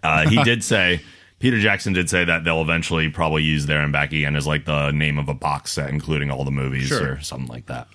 [0.02, 1.00] uh, he did say,
[1.38, 4.64] Peter Jackson did say that they'll eventually probably use There and Back Again as like
[4.64, 7.12] the name of a box set, including all the movies Sure.
[7.14, 7.86] or something like that.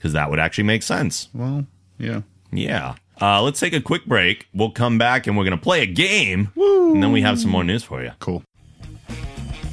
[0.00, 1.28] Because that would actually make sense.
[1.34, 1.66] Well,
[1.98, 2.22] yeah.
[2.50, 2.94] Yeah.
[3.20, 4.48] Uh, let's take a quick break.
[4.54, 6.50] We'll come back and we're going to play a game.
[6.56, 8.12] And then we have some more news for you.
[8.18, 8.42] Cool.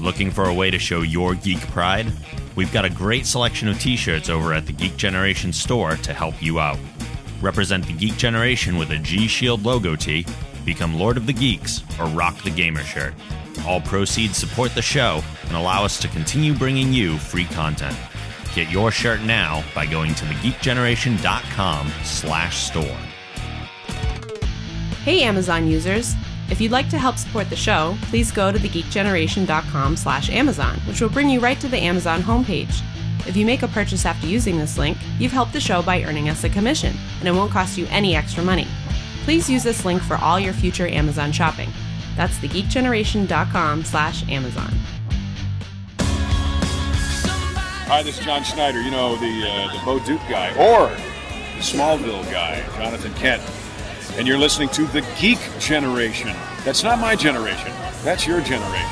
[0.01, 2.11] Looking for a way to show your geek pride?
[2.57, 6.13] We've got a great selection of t shirts over at the Geek Generation store to
[6.13, 6.77] help you out.
[7.39, 10.25] Represent the Geek Generation with a G Shield logo tee,
[10.65, 13.13] become Lord of the Geeks, or rock the Gamer shirt.
[13.65, 17.95] All proceeds support the show and allow us to continue bringing you free content.
[18.53, 22.97] Get your shirt now by going to thegeekgeneration.com slash store.
[25.03, 26.15] Hey Amazon users!
[26.49, 31.01] If you'd like to help support the show, please go to thegeekgeneration.com slash Amazon, which
[31.01, 32.81] will bring you right to the Amazon homepage.
[33.27, 36.29] If you make a purchase after using this link, you've helped the show by earning
[36.29, 38.67] us a commission, and it won't cost you any extra money.
[39.23, 41.69] Please use this link for all your future Amazon shopping.
[42.15, 44.73] That's thegeekgeneration.com slash Amazon.
[47.87, 48.81] Hi, this is John Schneider.
[48.81, 53.41] You know the uh, the Bo Duke guy, or the Smallville guy, Jonathan Kent.
[54.17, 56.35] And you're listening to the Geek Generation.
[56.65, 57.71] That's not my generation.
[58.03, 58.89] That's your generation.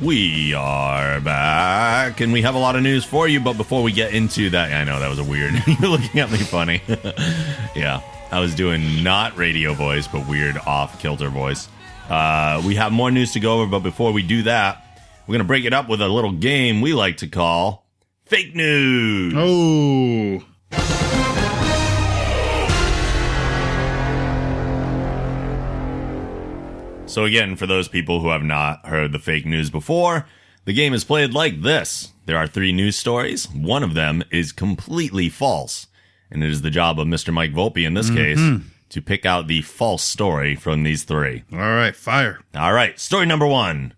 [0.00, 3.40] We are back, and we have a lot of news for you.
[3.40, 5.54] But before we get into that, I know that was a weird.
[5.66, 6.82] You're looking at me funny.
[7.74, 11.68] yeah, I was doing not radio voice, but weird off kilter voice.
[12.08, 14.84] Uh, we have more news to go over, but before we do that,
[15.26, 17.86] we're gonna break it up with a little game we like to call
[18.24, 19.34] fake news.
[19.36, 20.44] Oh,
[27.06, 30.26] So, again, for those people who have not heard the fake news before,
[30.66, 33.46] the game is played like this there are three news stories.
[33.50, 35.86] One of them is completely false.
[36.30, 37.32] And it is the job of Mr.
[37.32, 38.38] Mike Volpe in this case
[38.90, 41.44] to pick out the false story from these three.
[41.52, 42.40] All right, fire.
[42.54, 43.94] All right, story number one.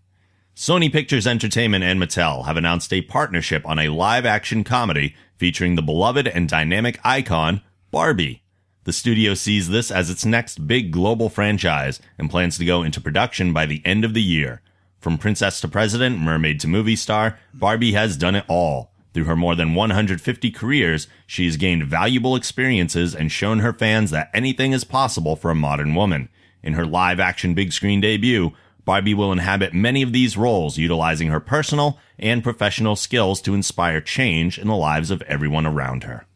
[0.56, 5.74] Sony Pictures Entertainment and Mattel have announced a partnership on a live action comedy featuring
[5.74, 8.42] the beloved and dynamic icon, Barbie.
[8.84, 13.00] The studio sees this as its next big global franchise and plans to go into
[13.00, 14.60] production by the end of the year.
[14.98, 18.89] From princess to president, mermaid to movie star, Barbie has done it all.
[19.12, 24.10] Through her more than 150 careers, she has gained valuable experiences and shown her fans
[24.10, 26.28] that anything is possible for a modern woman.
[26.62, 28.52] In her live action big screen debut,
[28.84, 34.00] Barbie will inhabit many of these roles, utilizing her personal and professional skills to inspire
[34.00, 36.26] change in the lives of everyone around her.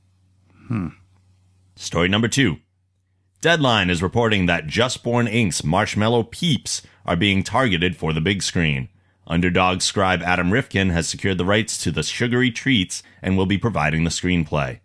[0.68, 0.88] Hmm.
[1.76, 2.58] Story number two.
[3.40, 8.42] Deadline is reporting that Just Born Inc.'s Marshmallow Peeps are being targeted for the big
[8.42, 8.88] screen.
[9.26, 13.56] Underdog scribe Adam Rifkin has secured the rights to the sugary treats and will be
[13.56, 14.80] providing the screenplay.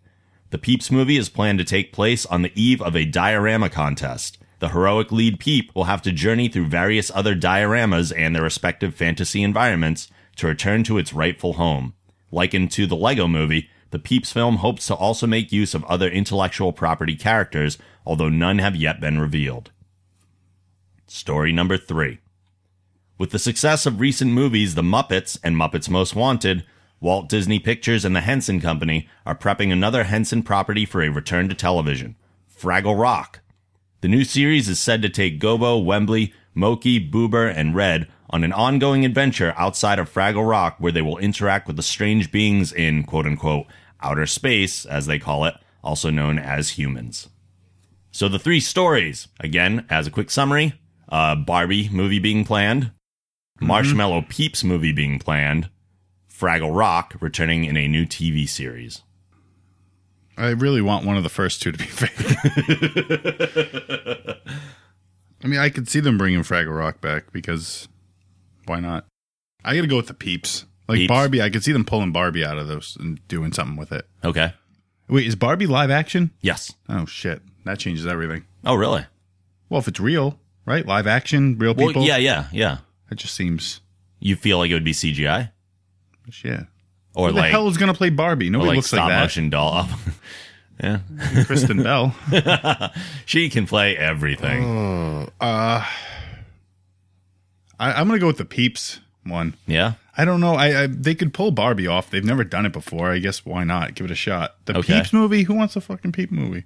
[0.50, 4.38] The Peeps movie is planned to take place on the eve of a diorama contest.
[4.58, 8.94] The heroic lead Peep will have to journey through various other dioramas and their respective
[8.94, 11.94] fantasy environments to return to its rightful home.
[12.32, 16.08] Likened to the Lego movie, the Peeps film hopes to also make use of other
[16.08, 17.76] intellectual property characters,
[18.06, 19.70] although none have yet been revealed.
[21.06, 22.18] Story number three.
[23.20, 26.64] With the success of recent movies The Muppets and Muppets Most Wanted,
[27.00, 31.46] Walt Disney Pictures and the Henson Company are prepping another Henson property for a return
[31.50, 32.16] to television
[32.50, 33.40] Fraggle Rock.
[34.00, 38.54] The new series is said to take Gobo, Wembley, Mokey, Boober, and Red on an
[38.54, 43.04] ongoing adventure outside of Fraggle Rock where they will interact with the strange beings in
[43.04, 43.66] quote unquote
[44.00, 47.28] outer space, as they call it, also known as humans.
[48.12, 50.72] So the three stories, again, as a quick summary,
[51.10, 52.92] uh, Barbie movie being planned,
[53.60, 53.66] Mm-hmm.
[53.66, 55.68] Marshmallow Peeps movie being planned,
[56.32, 59.02] Fraggle Rock returning in a new TV series.
[60.38, 62.16] I really want one of the first two to be fake.
[65.42, 67.88] I mean, I could see them bringing Fraggle Rock back because
[68.66, 69.06] why not?
[69.64, 70.64] I got to go with the Peeps.
[70.88, 71.08] Like Peeps.
[71.08, 74.06] Barbie, I could see them pulling Barbie out of those and doing something with it.
[74.24, 74.54] Okay.
[75.08, 76.30] Wait, is Barbie live action?
[76.40, 76.72] Yes.
[76.88, 78.44] Oh shit, that changes everything.
[78.64, 79.04] Oh, really?
[79.68, 80.86] Well, if it's real, right?
[80.86, 82.02] Live action, real Well, people.
[82.04, 82.78] yeah, yeah, yeah.
[83.10, 83.80] That just seems.
[84.20, 85.50] You feel like it would be CGI
[86.44, 86.64] Yeah.
[87.14, 88.48] or Who the like hell is gonna play Barbie?
[88.48, 89.20] or Nobody like looks stop like that.
[89.22, 89.88] motion doll.
[90.82, 91.00] yeah,
[91.44, 92.14] Kristen Bell.
[93.26, 94.64] she can play everything.
[95.40, 95.84] Uh,
[97.78, 99.54] I, I'm gonna go with the Peeps one.
[99.66, 99.94] yeah.
[100.16, 100.54] I don't know.
[100.54, 102.10] I, I they could pull Barbie off.
[102.10, 103.10] They've never done it before.
[103.10, 103.94] I guess why not?
[103.94, 104.56] Give it a shot.
[104.66, 104.98] The Okay.
[104.98, 105.44] Peeps movie.
[105.44, 106.64] Who wants a fucking Peep movie?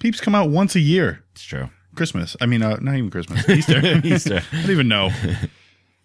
[0.00, 1.22] Peeps come out once a year.
[1.32, 1.70] It's true.
[1.94, 2.36] Christmas.
[2.40, 3.48] I mean, uh, not even Christmas.
[3.50, 3.80] Easter.
[4.04, 4.42] Easter.
[4.52, 5.10] I don't even know.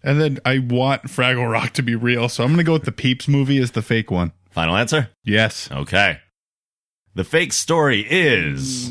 [0.03, 2.91] And then I want Fraggle Rock to be real, so I'm gonna go with the
[2.91, 4.33] Peeps movie as the fake one.
[4.51, 5.09] Final answer?
[5.23, 5.69] Yes.
[5.71, 6.19] Okay.
[7.15, 8.89] The fake story is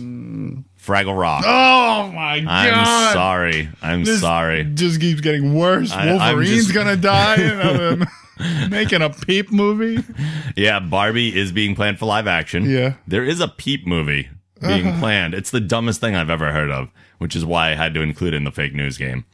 [0.81, 1.45] Fraggle Rock.
[1.47, 2.49] Oh my god!
[2.49, 3.69] I'm sorry.
[3.83, 4.65] I'm This sorry.
[4.65, 5.93] Just keeps getting worse.
[5.93, 7.63] I- I'm Wolverine's just- gonna die, and
[8.01, 10.03] I'm making a Peep movie.
[10.57, 12.65] Yeah, Barbie is being planned for live action.
[12.69, 12.95] Yeah.
[13.07, 15.35] There is a Peep movie being planned.
[15.35, 18.35] It's the dumbest thing I've ever heard of, which is why I had to include
[18.35, 19.25] it in the fake news game.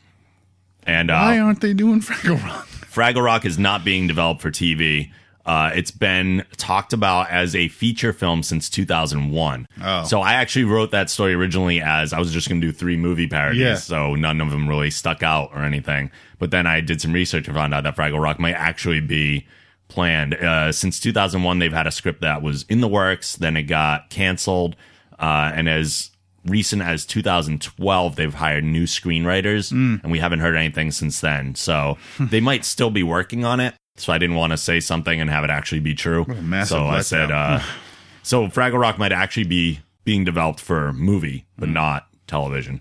[0.88, 2.66] And uh, Why aren't they doing Fraggle Rock?
[2.66, 5.11] Fraggle Rock is not being developed for TV.
[5.44, 9.66] Uh, it's been talked about as a feature film since 2001.
[9.83, 10.05] Oh.
[10.05, 12.96] So I actually wrote that story originally as I was just going to do three
[12.96, 13.61] movie parodies.
[13.61, 13.74] Yeah.
[13.77, 16.11] So none of them really stuck out or anything.
[16.38, 19.46] But then I did some research and found out that Fraggle Rock might actually be
[19.88, 20.35] planned.
[20.35, 23.37] Uh, since 2001, they've had a script that was in the works.
[23.37, 24.77] Then it got canceled.
[25.18, 26.11] Uh, and as
[26.49, 30.03] recent as 2012, they've hired new screenwriters, Mm.
[30.03, 31.55] and we haven't heard anything since then.
[31.55, 33.75] So they might still be working on it.
[33.97, 36.25] So I didn't want to say something and have it actually be true.
[36.67, 37.61] so I said, uh,
[38.23, 42.81] so Fraggle Rock might actually be being developed for movie, but not television.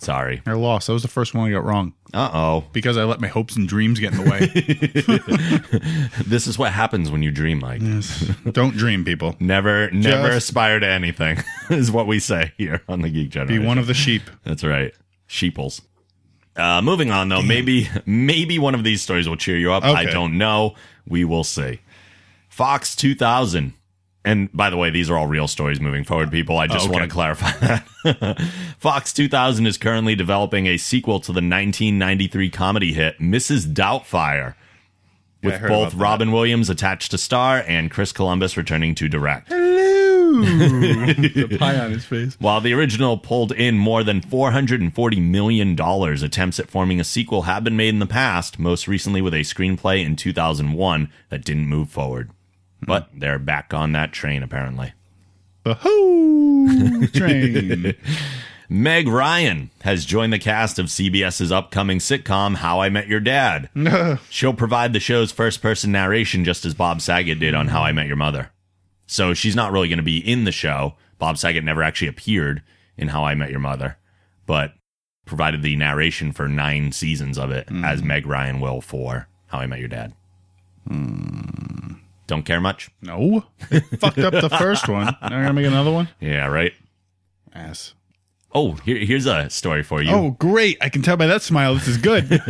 [0.00, 0.40] Sorry.
[0.46, 0.86] I lost.
[0.86, 2.64] That was the first one I got wrong Uh oh.
[2.72, 4.40] because I let my hopes and dreams get in the way.
[6.26, 7.82] This is what happens when you dream, Mike.
[8.52, 9.36] Don't dream, people.
[9.40, 13.62] Never, never Just- aspire to anything, is what we say here on the Geek Generation.
[13.62, 14.22] Be one of the sheep.
[14.44, 14.92] That's right.
[15.26, 15.82] Sheeples.
[16.56, 19.84] Uh, moving on though, maybe maybe one of these stories will cheer you up.
[19.84, 20.74] I don't know.
[21.06, 21.80] We will see.
[22.48, 23.74] Fox 2000.
[24.24, 26.58] And by the way, these are all real stories moving forward, people.
[26.58, 26.98] I just Oh, okay.
[26.98, 28.50] want to clarify that.
[28.78, 33.72] Fox 2000 is currently developing a sequel to the 1993 comedy hit Mrs.
[33.72, 34.54] Doubtfire,
[35.42, 36.02] with heard both about that.
[36.02, 39.48] Robin Williams attached to star and Chris Columbus returning to direct.
[39.48, 39.68] Hello.
[40.28, 42.36] The pie on his face.
[42.38, 47.64] While the original pulled in more than $440 million, attempts at forming a sequel have
[47.64, 51.88] been made in the past, most recently with a screenplay in 2001 that didn't move
[51.88, 52.30] forward.
[52.80, 54.92] But they're back on that train, apparently.
[55.64, 57.94] The train.
[58.70, 63.70] Meg Ryan has joined the cast of CBS's upcoming sitcom How I Met Your Dad.
[64.30, 67.92] She'll provide the show's first person narration just as Bob Saget did on How I
[67.92, 68.50] Met Your Mother.
[69.06, 70.96] So she's not really going to be in the show.
[71.18, 72.62] Bob Saget never actually appeared
[72.98, 73.96] in How I Met Your Mother,
[74.44, 74.74] but
[75.24, 78.04] provided the narration for nine seasons of it as mm.
[78.04, 80.12] Meg Ryan will for How I Met Your Dad.
[80.86, 81.94] Hmm.
[82.28, 82.90] Don't care much?
[83.02, 83.44] no.
[83.70, 85.06] They fucked up the first one.
[85.22, 86.08] Now going to make another one?
[86.20, 86.72] Yeah, right.
[87.54, 87.94] Ass.
[88.54, 90.10] Oh, here, here's a story for you.
[90.10, 90.78] Oh, great.
[90.80, 92.30] I can tell by that smile this is good.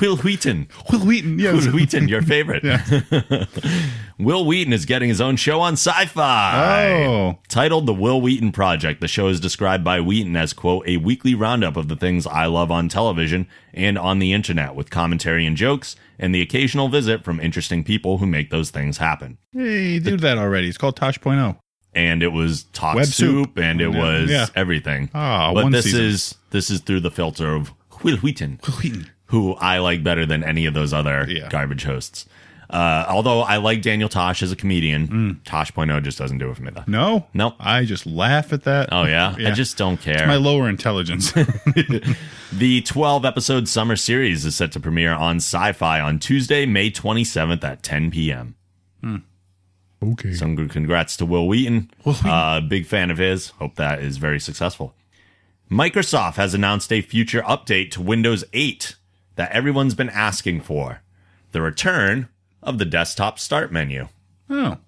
[0.00, 0.68] Wil Wheaton.
[0.90, 1.64] Wil Wheaton, yes.
[1.64, 2.62] Wil Wheaton, your favorite.
[4.18, 7.04] Wil Wheaton is getting his own show on Sci-Fi.
[7.04, 7.38] Oh.
[7.48, 11.34] Titled The Wil Wheaton Project, the show is described by Wheaton as, quote, a weekly
[11.34, 15.56] roundup of the things I love on television and on the internet with commentary and
[15.56, 19.38] jokes and the occasional visit from interesting people who make those things happen.
[19.52, 20.68] Hey, you did that already.
[20.68, 21.58] It's called Tosh.0.
[21.94, 23.58] And it was talk soup, soup.
[23.58, 23.98] and it Yeah.
[24.02, 24.46] was Yeah.
[24.56, 25.10] everything.
[25.14, 26.00] Ah, but this season.
[26.04, 27.72] is this is through the filter of
[28.02, 28.58] Wil Wheaton.
[28.82, 29.10] Wheaton.
[29.26, 31.48] who I like better than any of those other Yeah.
[31.48, 32.26] garbage hosts.
[32.70, 36.62] Uh, although I like Daniel Tosh as a comedian, Tosh.0 just doesn't do it for
[36.62, 36.80] me though.
[36.80, 36.88] Mm.
[36.88, 37.26] No?
[37.34, 37.54] Nope.
[37.60, 38.88] I just laugh at that.
[38.90, 39.34] Oh yeah?
[39.38, 40.26] I just don't care.
[40.26, 41.32] My lower intelligence.
[42.52, 47.62] the 12 episode summer series is set to premiere on Sci-Fi on Tuesday, May 27th
[47.64, 48.54] at 10 p.m.
[50.12, 50.32] okay.
[50.32, 51.90] So congrats to Wil Wheaton.
[52.06, 53.50] Uh, big fan of his.
[53.50, 54.94] Hope that is very successful.
[55.70, 58.96] Microsoft has announced a future update to Windows 8
[59.36, 61.00] that everyone's been asking for.
[61.52, 62.28] The return
[62.62, 64.08] of the desktop start menu.
[64.50, 64.78] Oh.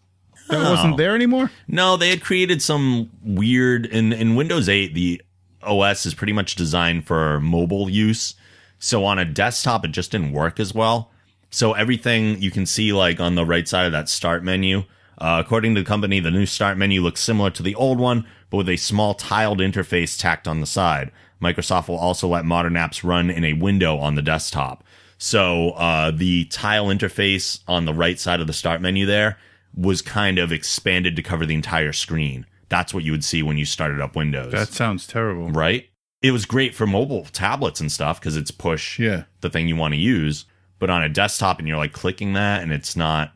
[0.49, 1.51] That wasn't there anymore?
[1.67, 5.23] No, they had created some weird in in Windows 8 the
[5.62, 8.35] OS is pretty much designed for mobile use.
[8.79, 11.11] So on a desktop it just didn't work as well.
[11.51, 14.85] So everything you can see like on the right side of that start menu,
[15.19, 18.27] uh, according to the company, the new start menu looks similar to the old one,
[18.51, 21.11] but with a small tiled interface tacked on the side.
[21.43, 24.83] Microsoft will also let modern apps run in a window on the desktop.
[25.19, 29.39] So uh, the tile interface on the right side of the start menu there
[29.75, 32.47] was kind of expanded to cover the entire screen.
[32.69, 34.53] That's what you would see when you started up Windows.
[34.53, 35.51] That sounds terrible.
[35.51, 35.89] right.
[36.23, 39.25] It was great for mobile tablets and stuff because it's push Yeah.
[39.43, 40.47] the thing you want to use.
[40.79, 43.33] But on a desktop and you're like clicking that and it's not,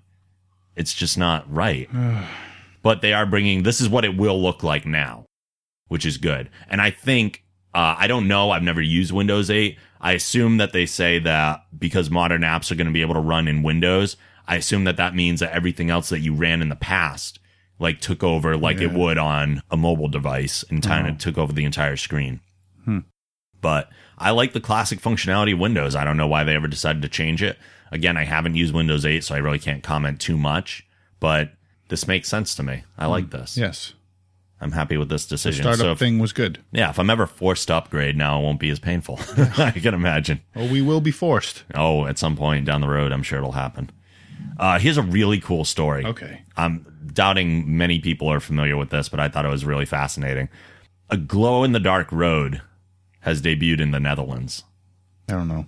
[0.81, 1.89] it's just not right.
[2.83, 5.27] but they are bringing, this is what it will look like now,
[5.89, 6.49] which is good.
[6.69, 9.77] And I think, uh, I don't know, I've never used Windows 8.
[10.01, 13.21] I assume that they say that because modern apps are going to be able to
[13.21, 14.17] run in Windows,
[14.49, 17.39] I assume that that means that everything else that you ran in the past,
[17.79, 21.53] like took over like it would on a mobile device and kind of took over
[21.53, 22.41] the entire screen.
[23.61, 25.95] But I like the classic functionality of Windows.
[25.95, 27.59] I don't know why they ever decided to change it.
[27.91, 30.87] Again, I haven't used Windows 8, so I really can't comment too much.
[31.19, 31.53] But
[31.89, 32.85] this makes sense to me.
[32.97, 33.57] I like this.
[33.57, 33.95] Yes.
[34.61, 35.63] I'm happy with this decision.
[35.63, 36.63] Startup so if, thing was good.
[36.71, 39.19] yeah, if I'm ever forced to upgrade now, it won't be as painful.
[39.57, 40.43] I can imagine.
[40.55, 41.65] Oh, we will be forced.
[41.75, 43.91] Oh, at some point down the road, I'm sure it'll happen.
[44.59, 46.05] Uh, here's a really cool story.
[46.05, 46.43] Okay.
[46.57, 50.51] I'm doubting many people are familiar with this, but I thought it was really fascinating.
[51.09, 52.61] A glow in the dark road
[53.21, 54.65] has debuted in the Netherlands.
[55.29, 55.67] I don't know.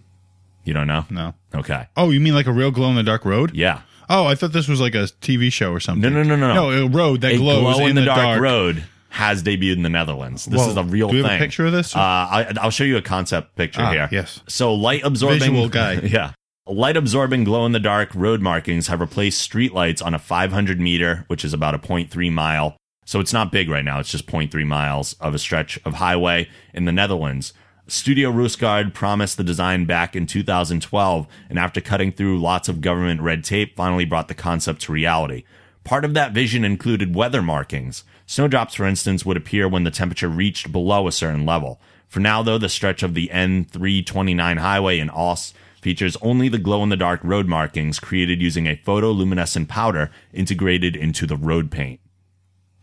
[0.64, 1.04] You don't know?
[1.10, 1.34] No.
[1.54, 1.86] Okay.
[1.96, 3.54] Oh, you mean like a real glow in the dark road?
[3.54, 3.82] Yeah.
[4.08, 6.12] Oh, I thought this was like a TV show or something.
[6.12, 7.58] No, no, no, no, No, a road that glows.
[7.58, 8.40] a glows glow in, the, dark.
[8.40, 10.44] road has debuted in the Netherlands.
[10.44, 10.70] This Whoa.
[10.70, 11.30] is a real Do we thing.
[11.30, 11.94] have a picture of this?
[11.96, 14.08] Uh, I, I'll show you a concept picture Ah, here.
[14.12, 14.40] yes.
[14.48, 15.94] So light absorbing Visual guy.
[15.94, 16.32] yeah.
[16.66, 21.24] Light absorbing glow in the dark road markings have replaced streetlights on a 500 meter,
[21.28, 22.76] which is about a 0.3 mile.
[23.04, 23.98] So it's not big right now.
[23.98, 27.52] It's just 0.3 miles of a stretch of highway in the Netherlands.
[27.88, 33.20] Studio Roosegaarde promised the design back in 2012, and after cutting through lots of government
[33.20, 35.44] red tape, finally brought the concept to reality.
[35.84, 38.04] Part of that vision included weather markings.
[38.24, 41.80] Snowdrops, for instance, would appear when the temperature reached below a certain level.
[42.08, 46.84] For now, though, the stretch of the N329 highway in Oss features only the glow
[46.84, 51.98] in the dark road markings created using a photoluminescent powder integrated into the road paint.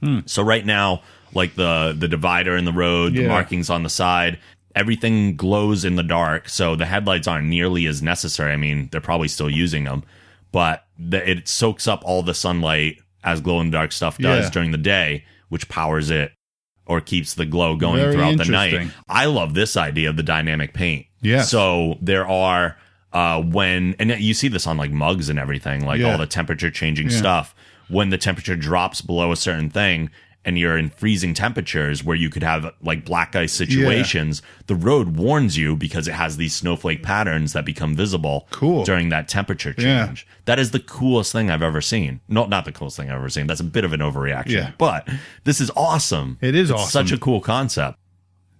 [0.03, 0.19] Hmm.
[0.25, 1.01] So right now,
[1.33, 4.39] like the the divider in the road, the markings on the side,
[4.76, 6.47] everything glows in the dark.
[6.49, 8.51] So the headlights aren't nearly as necessary.
[8.53, 10.03] I mean, they're probably still using them,
[10.51, 14.45] but the, it soaks up all the sunlight as glow in the dark stuff does
[14.45, 14.49] Yeah.
[14.51, 16.32] during the day, which powers it
[16.86, 18.88] or keeps the glow going Very throughout the night.
[19.07, 21.05] I love this idea of the dynamic paint.
[21.22, 21.41] Yeah.
[21.41, 22.78] So there are
[23.11, 26.11] uh when and you see this on like mugs and everything, like Yeah.
[26.11, 27.17] all the temperature changing Yeah.
[27.17, 27.55] stuff.
[27.89, 30.09] When the temperature drops below a certain thing,
[30.45, 35.17] and you're in freezing temperatures where you could have like black ice situations, the road
[35.17, 38.83] warns you because it has these snowflake patterns that become visible Cool.
[38.85, 40.07] during that temperature Yeah.
[40.07, 40.25] change.
[40.45, 42.21] That is the coolest thing I've ever seen.
[42.27, 43.47] No, not the coolest thing I've ever seen.
[43.47, 44.49] That's a bit of an overreaction.
[44.51, 44.71] Yeah.
[44.77, 45.07] But
[45.43, 46.37] this is awesome.
[46.41, 47.07] It is It's awesome.
[47.07, 47.97] Such a cool concept.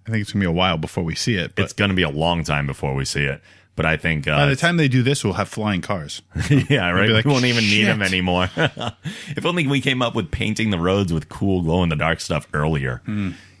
[0.06, 1.54] I think it's gonna be a while before we see it.
[1.54, 3.40] But it's to be a long time before we see it.
[3.80, 6.20] But I think uh, by the time they do this, we'll have flying cars.
[6.68, 7.08] yeah, right.
[7.08, 8.50] like, we won't even need them anymore.
[8.56, 12.20] if only we came up with painting the roads with cool glow in the dark
[12.20, 13.00] stuff earlier.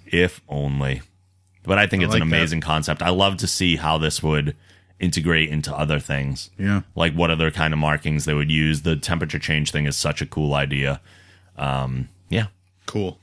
[0.04, 1.00] If only.
[1.62, 2.02] But I think.
[2.02, 2.36] I it's an like that.
[2.36, 3.00] amazing concept.
[3.00, 4.54] I love to see how this would
[4.98, 6.50] integrate into other things.
[6.58, 6.82] Yeah.
[6.94, 8.82] Like what other kind of markings they would use.
[8.82, 11.00] The temperature change thing is such a cool idea.
[11.56, 12.48] Um, yeah.
[12.84, 13.16] Cool.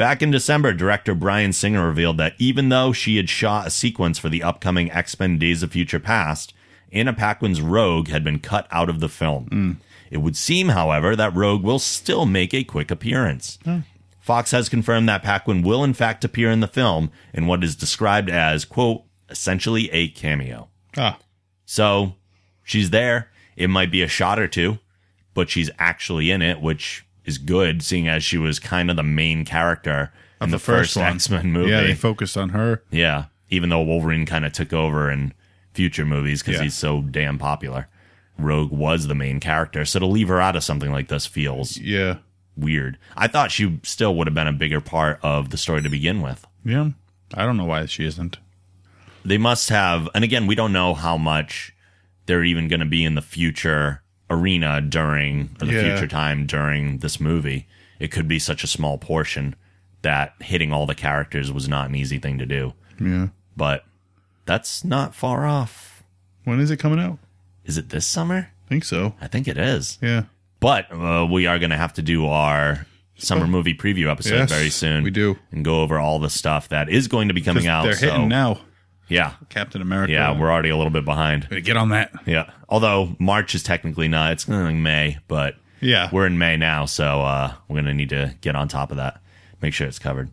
[0.00, 4.18] Back in December, director Bryan Singer revealed that even though she had shot a sequence
[4.18, 6.54] for the upcoming X Men Days of Future Past,
[6.90, 9.78] Anna Paquin's Rogue had been cut out of the film.
[10.10, 13.58] It would seem, however, that Rogue will still make a quick appearance.
[14.18, 17.76] Fox has confirmed that Paquin will in fact appear in the film in what is
[17.76, 20.70] described as, quote, essentially a cameo.
[20.96, 21.18] Ah,
[21.66, 22.14] So
[22.64, 23.28] she's there.
[23.54, 24.78] It might be a shot or two,
[25.34, 29.02] but she's actually in it, which is good, seeing as she was kind of the
[29.02, 31.06] main character in the, first, one.
[31.16, 31.70] X Men movie.
[31.70, 32.82] Yeah, Yeah, they focused on her.
[32.90, 35.32] Yeah, even though Wolverine kind of took over in
[35.74, 36.64] future movies because Yeah.
[36.64, 37.88] he's so damn popular.
[38.38, 41.76] Rogue was the main character, so to leave her out of something like this feels
[41.76, 42.16] Yeah.
[42.56, 42.96] weird.
[43.16, 46.22] I thought she still would have been a bigger part of the story to begin
[46.22, 46.46] with.
[46.64, 46.90] Yeah.
[47.34, 48.38] I don't know why she isn't.
[49.22, 51.74] they must have and again we don't know how much
[52.24, 53.99] they're even going to be in the future
[54.30, 55.82] arena during or the Yeah.
[55.82, 57.66] future time during this movie
[57.98, 59.54] it could be such a small portion
[60.02, 63.28] that hitting all the characters was not an easy thing to do Yeah.
[63.56, 63.84] but
[64.46, 66.02] that's not far off
[66.44, 67.18] When is it coming out?
[67.64, 69.14] is it this summer I think so.
[69.20, 70.24] i think it is Yeah.
[70.60, 72.86] but uh, we are going to have to do our
[73.18, 75.36] summer movie preview episode Yes, very soon we do.
[75.52, 78.12] and go over all the stuff that is going to be coming out They're so-
[78.12, 78.60] hitting now.
[79.10, 80.12] Yeah Captain America.
[80.12, 82.12] yeah we're already a little bit behind Better get on that.
[82.26, 82.50] Yeah.
[82.68, 86.08] Although March is technically not, it's like May, but Yeah.
[86.12, 88.96] we're in May now, so uh, we're going to need to get on top of
[88.98, 89.20] that.
[89.60, 90.30] Make sure it's covered.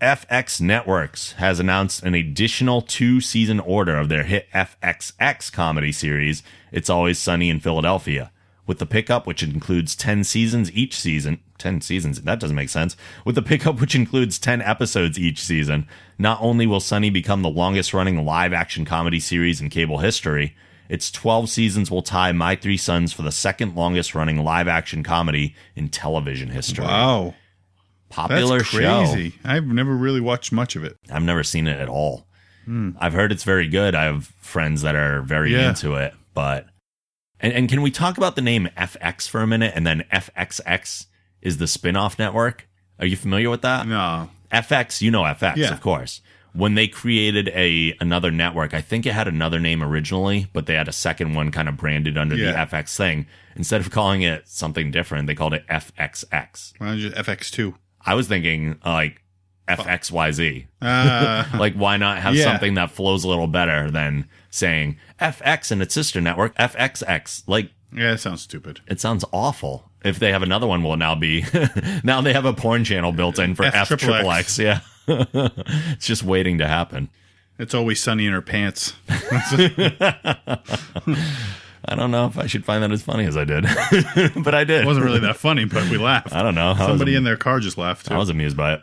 [0.00, 6.42] FX Networks has announced an additional two season order of their hit FXX comedy series,
[6.72, 8.32] It's Always Sunny in Philadelphia.
[8.70, 12.96] With the pickup, which includes 10 seasons each season, 10 seasons, that doesn't make sense.
[13.24, 15.88] With the pickup, which includes 10 episodes each season,
[16.20, 20.54] not only will Sunny become the longest running live action comedy series in cable history,
[20.88, 25.02] its 12 seasons will tie My Three Sons for the second longest running live action
[25.02, 26.84] comedy in television history.
[26.84, 27.34] Wow.
[28.08, 29.04] Popular That's show.
[29.04, 29.34] crazy.
[29.44, 30.96] I've never really watched much of it.
[31.10, 32.28] I've never seen it at all.
[32.66, 32.90] Hmm.
[33.00, 33.96] I've heard it's very good.
[33.96, 35.70] I have friends that are very Yeah.
[35.70, 36.66] into it, but
[37.40, 41.06] and, and can we talk about the name FX for a minute and then FXX
[41.42, 42.68] is the spin-off network?
[42.98, 43.86] Are you familiar with that?
[43.86, 44.28] No.
[44.52, 45.72] FX, you know FX, Yeah.
[45.72, 46.20] of course.
[46.52, 50.74] When they created a another network, I think it had another name originally, but they
[50.74, 53.26] had a second one kind of branded under the FX thing.
[53.54, 56.72] Instead of calling it something different, they called it FXX.
[56.78, 57.74] Why don't you FX2?
[58.04, 59.22] I was thinking like
[59.68, 60.66] FXYZ.
[60.82, 62.44] Uh, Like, why not have Yeah.
[62.44, 67.44] something that flows a little better than saying FX and its sister network, FXX?
[67.46, 68.80] Like, yeah, it sounds stupid.
[68.86, 69.90] it sounds awful.
[70.04, 71.44] If they have another one, will now be
[72.04, 74.58] now they have a porn channel built in for F triple X.
[74.58, 77.10] Yeah, it's just waiting to happen.
[77.58, 78.94] It's always sunny in her pants.
[81.82, 83.64] I don't know if I should find that as funny as I did,
[84.42, 84.82] but I did.
[84.82, 86.32] It wasn't really that funny, but we laughed.
[86.32, 86.70] I don't know.
[86.70, 88.06] I Somebody in their car just laughed.
[88.06, 88.14] Too.
[88.14, 88.82] I was amused by it.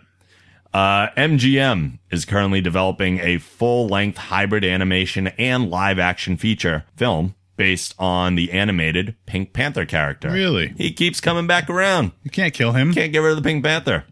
[0.73, 7.35] Uh, MGM is currently developing a full length hybrid animation and live action feature film
[7.55, 10.29] based on the animated Pink Panther character.
[10.29, 10.73] Really?
[10.77, 12.11] He keeps coming back around.
[12.23, 12.93] you can't kill him.
[12.93, 14.05] Can't get rid of the Pink Panther.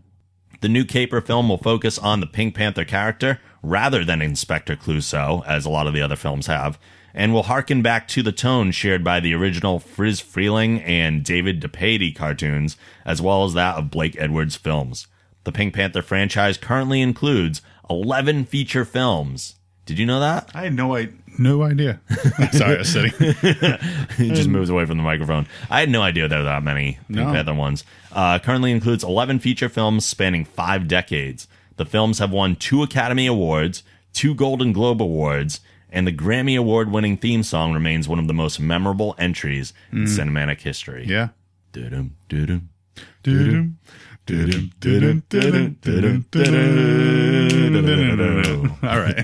[0.62, 5.46] The new Caper film will focus on the Pink Panther character rather than Inspector Clouseau,
[5.46, 6.80] as a lot of the other films have,
[7.14, 11.62] and will harken back to the tone shared by the original Friz Freleng and David
[11.62, 15.08] DePatie cartoons, as well as that of Blake Edwards films.
[15.46, 19.56] The Pink Panther franchise currently includes 11 feature films.
[19.86, 20.50] Did you know that?
[20.54, 22.00] I had no, I- no idea.
[22.52, 23.12] Sorry, I was sitting.
[24.18, 25.48] he just moves away from the microphone.
[25.70, 27.32] I had no idea there were that many Pink No.
[27.32, 27.84] Panther ones.
[28.12, 31.48] Uh, currently includes 11 feature films spanning five decades.
[31.78, 33.84] The films have won two Academy Awards,
[34.14, 35.60] two Golden Globe Awards,
[35.92, 40.06] and the Grammy Award winning theme song remains one of the most memorable entries in
[40.06, 41.06] cinematic history.
[41.06, 41.30] Yeah.
[41.74, 42.70] Doo-dum, doo-dum.
[43.24, 43.78] Doo-dum,
[44.28, 44.36] All
[49.00, 49.24] right.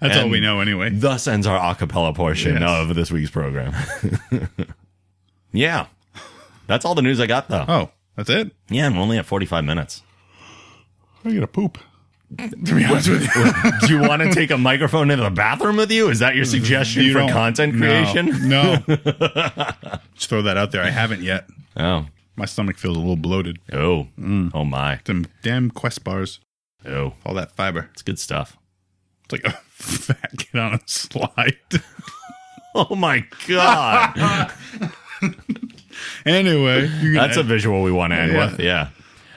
[0.00, 0.90] That's all we know anyway.
[0.90, 2.88] Thus ends our acapella portion Yes.
[2.88, 3.74] of this week's program.
[5.52, 5.86] yeah.
[6.66, 7.64] That's all the news I got, though.
[7.66, 8.52] Oh, That's it.
[8.68, 10.02] Yeah, and we're only at 45 minutes.
[11.24, 11.78] I gotta poop.
[12.38, 15.76] To be honest with you, Do you want to take a microphone into the bathroom
[15.78, 16.10] with you?
[16.10, 18.48] Is that your suggestion You for content no, creation?
[18.48, 18.76] No,
[20.14, 20.82] just throw that out there.
[20.84, 21.46] I haven't yet.
[21.76, 22.06] Oh.
[22.40, 23.58] My stomach feels a little bloated.
[23.70, 24.08] Oh.
[24.54, 24.98] Oh my.
[25.04, 26.40] Them damn Quest bars,
[26.86, 27.12] Oh.
[27.26, 27.90] all that fiber.
[27.92, 28.56] It's good stuff.
[29.24, 31.56] It's like a fat kid on a slide.
[32.72, 34.52] Oh my god.
[36.24, 38.50] anyway, That's a visual we want to end Yeah.
[38.50, 38.60] with.
[38.60, 38.88] Yeah.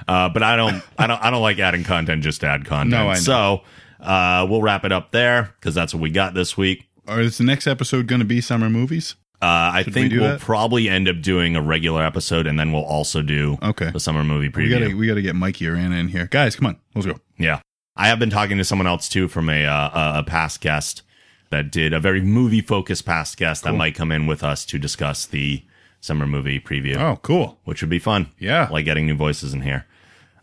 [0.07, 2.91] Uh, but I don't I don't I don't like adding content just to add content.
[2.91, 3.13] No.
[3.15, 3.61] So
[3.99, 6.85] uh, we'll wrap it up there because that's what we got this week.
[7.07, 9.15] Or is the next episode going to be summer movies?
[9.43, 10.39] Uh, I Should think we we'll that?
[10.39, 13.91] probably end up doing a regular episode, and then we'll also do Okay.
[13.91, 14.79] the summer movie We preview.
[14.79, 16.55] gotta we gotta get Mikey or Anna in here, guys.
[16.55, 17.19] Come on, let's go.
[17.37, 17.59] Yeah.
[17.97, 21.01] I have been talking to someone else too from a uh, a past guest
[21.49, 24.79] that did a very movie focused past guest that might come in with us to
[24.79, 25.63] discuss the
[25.99, 27.59] summer movie preview, Oh, cool.
[27.65, 28.27] which would be fun.
[28.39, 28.67] Yeah.
[28.71, 29.85] Like getting new voices in here.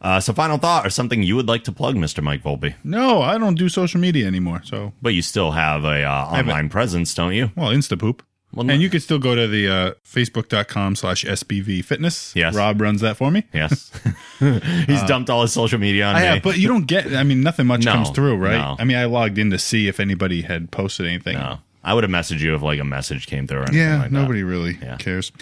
[0.03, 2.22] Uh, so, final thought or something you would like to plug, Mr.
[2.22, 2.74] Mike Volpe.
[2.84, 4.62] No, I don't do social media anymore.
[4.64, 7.51] So, But you still have a uh, have a- online presence, don't you?
[7.57, 8.20] well, Instapoop.
[8.53, 12.32] Well, no- and you can still go to the uh, facebook.com slash SBV fitness.
[12.34, 12.55] Yes.
[12.55, 13.44] Rob runs that for me.
[13.55, 13.90] Yes.
[14.40, 16.26] He's dumped all his social media on Uh, I me.
[16.28, 18.57] have, but you don't get, I mean, nothing much No, comes through, right?
[18.59, 18.76] no.
[18.78, 21.38] I mean, I logged in to see if anybody had posted anything.
[21.38, 21.59] no.
[21.82, 24.11] I would have messaged you if like a message came through or anything Yeah, like
[24.11, 24.12] that.
[24.12, 24.96] nobody really Yeah.
[24.96, 25.32] cares.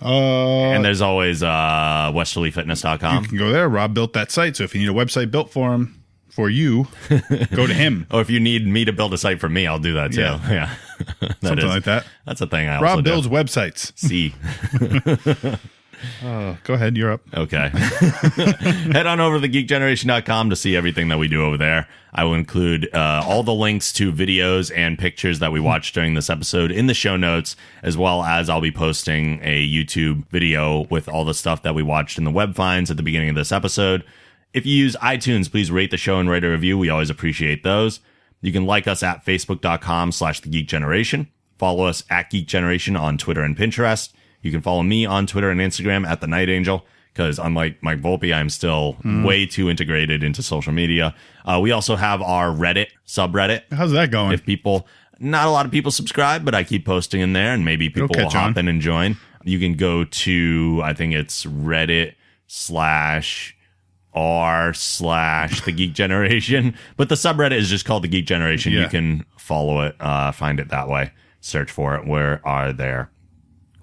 [0.00, 3.22] Uh, And there's always uh, westerlyfitness.com.
[3.22, 3.68] you can go there.
[3.68, 4.56] Rob built that site.
[4.56, 6.88] So if you need a website built for him, for you,
[7.54, 8.06] go to him.
[8.10, 10.20] Or if you need me to build a site for me, I'll do that too.
[10.20, 10.74] Yeah.
[11.42, 12.06] Something is- like that.
[12.26, 13.10] That's a thing I also Rob do.
[13.10, 13.92] builds websites.
[13.98, 14.34] See.
[16.22, 16.96] Uh, go ahead.
[16.96, 17.20] You're up.
[17.34, 17.68] Okay.
[18.92, 21.88] Head on over to thegeekgeneration.com to see everything that we do over there.
[22.12, 26.14] I will include uh, all the links to videos and pictures that we watched during
[26.14, 30.86] this episode in the show notes, as well as I'll be posting a YouTube video
[30.90, 33.34] with all the stuff that we watched in the web finds at the beginning of
[33.34, 34.04] this episode.
[34.52, 36.78] If you use iTunes, please rate the show and write a review.
[36.78, 37.98] We always appreciate those.
[38.44, 41.28] You can like us at facebook.com slash the geek generation.
[41.56, 44.12] Follow us at Geek Generation on Twitter and Pinterest.
[44.42, 46.84] You can follow me on Twitter and Instagram at the Night Angel
[47.14, 51.14] because unlike Mike Volpe, I'm still way too integrated into social media.
[51.46, 53.62] Uh, we also have our Reddit subreddit.
[53.72, 54.32] How's that going?
[54.32, 54.86] If people,
[55.18, 58.10] not a lot of people subscribe, but I keep posting in there, and maybe people
[58.14, 58.58] will hop on.
[58.58, 59.16] in and join.
[59.42, 62.14] You can go to I think it's Reddit
[62.46, 63.56] slash
[64.14, 68.72] r slash the Geek Generation, but the subreddit is just called the Geek Generation.
[68.72, 68.82] Yeah.
[68.84, 71.12] You can follow it, uh, find it that way.
[71.40, 72.06] Search for it.
[72.06, 73.10] Where are there?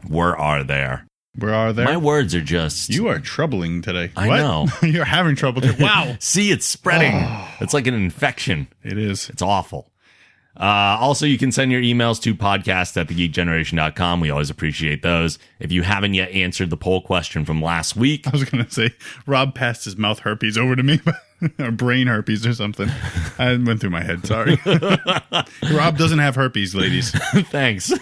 [0.07, 1.05] Where are there?
[1.37, 1.85] Where are there?
[1.85, 4.11] My words are just you are troubling today.
[4.17, 4.37] I What?
[4.37, 4.67] know.
[4.87, 5.61] You're having trouble.
[5.61, 5.83] today.
[5.83, 6.15] Wow.
[6.19, 7.13] See, it's spreading.
[7.13, 7.47] Oh.
[7.61, 8.67] It's like an infection.
[8.83, 9.29] it is.
[9.29, 9.90] It's awful.
[10.57, 14.19] Uh, also, you can send your emails to podcast at thegeekgeneration.com.
[14.19, 15.39] We always appreciate those.
[15.59, 18.71] If you haven't yet answered the poll question from last week, I was going to
[18.71, 18.89] say,
[19.25, 20.99] Rob passed his mouth herpes over to me,
[21.59, 22.89] or brain herpes or something.
[23.39, 24.25] I went through my head.
[24.25, 24.59] Sorry.
[25.71, 27.11] Rob doesn't have herpes, ladies.
[27.49, 27.93] thanks.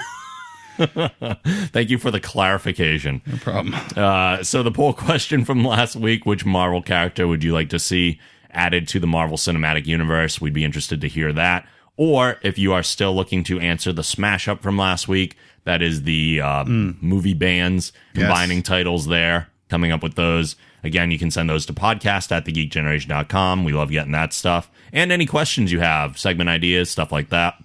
[0.78, 3.22] Thank you for the clarification.
[3.28, 3.76] No problem.
[3.96, 7.80] Uh, so the poll question from last week: Which Marvel character would you like to
[7.80, 8.20] see
[8.52, 10.40] added to the Marvel Cinematic Universe?
[10.40, 11.68] We'd be interested to hear that.
[12.02, 15.36] Or if you are still looking to answer the smash up from last week,
[15.66, 18.24] that is the uh, movie bands Yes.
[18.24, 20.56] combining titles there, coming up with those.
[20.82, 23.66] Again, you can send those to podcast at thegeekgeneration.com.
[23.66, 24.72] We love getting that stuff.
[24.94, 27.56] And any questions you have, segment ideas, stuff like that.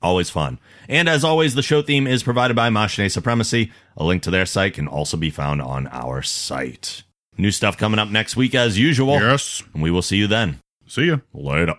[0.00, 0.60] Always fun.
[0.88, 3.72] And as always, the show theme is provided by Machine Supremacy.
[3.96, 7.02] A link to their site can also be found on our site.
[7.36, 9.14] New stuff coming up next week as usual.
[9.18, 9.64] Yes.
[9.72, 10.60] And we will see you then.
[10.86, 11.16] See ya.
[11.32, 11.74] Later.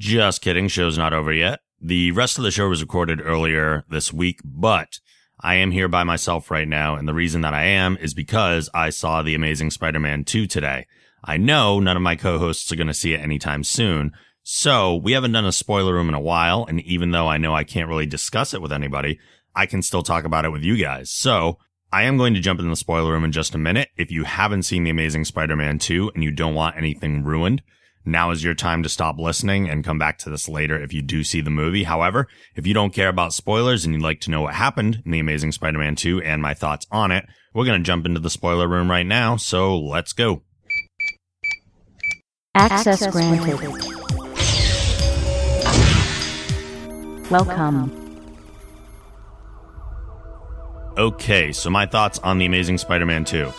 [0.00, 0.68] Just kidding.
[0.68, 1.60] Show's not over yet.
[1.78, 4.98] The rest of the show was recorded earlier this week, but
[5.38, 6.96] I am here by myself right now.
[6.96, 10.86] And the reason that I am is because I saw The Amazing Spider-Man 2 today.
[11.22, 14.12] I know none of my co-hosts are going to see it anytime soon.
[14.42, 16.64] So we haven't done a spoiler room in a while.
[16.66, 19.20] And even though I know I can't really discuss it with anybody,
[19.54, 21.10] I can still talk about it with you guys.
[21.10, 21.58] So
[21.92, 23.90] I am going to jump in the spoiler room in just a minute.
[23.98, 27.62] If you haven't seen The Amazing Spider-Man 2 and you don't want anything ruined,
[28.10, 31.02] now is your time to stop listening and come back to this later if you
[31.02, 31.84] do see the movie.
[31.84, 35.12] However, if you don't care about spoilers and you'd like to know what happened in
[35.12, 38.30] The Amazing Spider-Man 2 and my thoughts on it, we're going to jump into the
[38.30, 39.36] spoiler room right now.
[39.36, 40.42] So let's go.
[42.54, 43.60] Access granted.
[47.30, 47.96] Welcome.
[50.98, 53.46] Okay, so my thoughts on The Amazing Spider-Man 2.
[53.46, 53.52] Uh,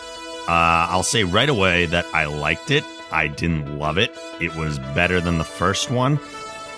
[0.48, 2.84] I'll say right away that I liked it.
[3.12, 4.16] I didn't love it.
[4.40, 6.18] It was better than the first one.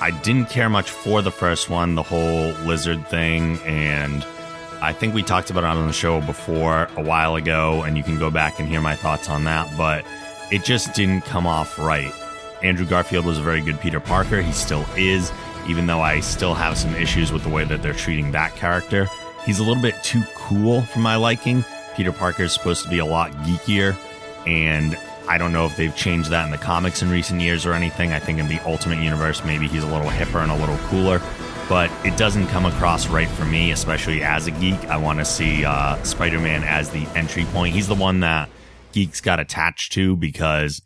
[0.01, 4.27] I didn't care much for the first one, the whole lizard thing, and
[4.83, 8.03] I think we talked about it on the show before a while ago, and you
[8.03, 10.05] can go back and hear my thoughts on that, but
[10.51, 12.13] it just didn't come off right.
[12.63, 14.43] Andrew Garfield was a very good Peter Parker.
[14.43, 15.33] He still is,
[15.69, 19.09] even though I still have some issues with the way that they're treating that character.
[19.47, 21.65] He's a little bit too cool for my liking.
[21.97, 23.97] Peter Parker is supposed to be a lot geekier,
[24.47, 27.73] and I don't know if they've changed that in the comics in recent years or
[27.73, 28.13] anything.
[28.13, 31.21] I think in the Ultimate Universe, maybe he's a little hipper and a little cooler,
[31.69, 34.79] but it doesn't come across right for me, especially as a geek.
[34.87, 37.75] I want to see uh, Spider Man as the entry point.
[37.75, 38.51] He's the one that
[38.93, 40.83] geeks got attached to because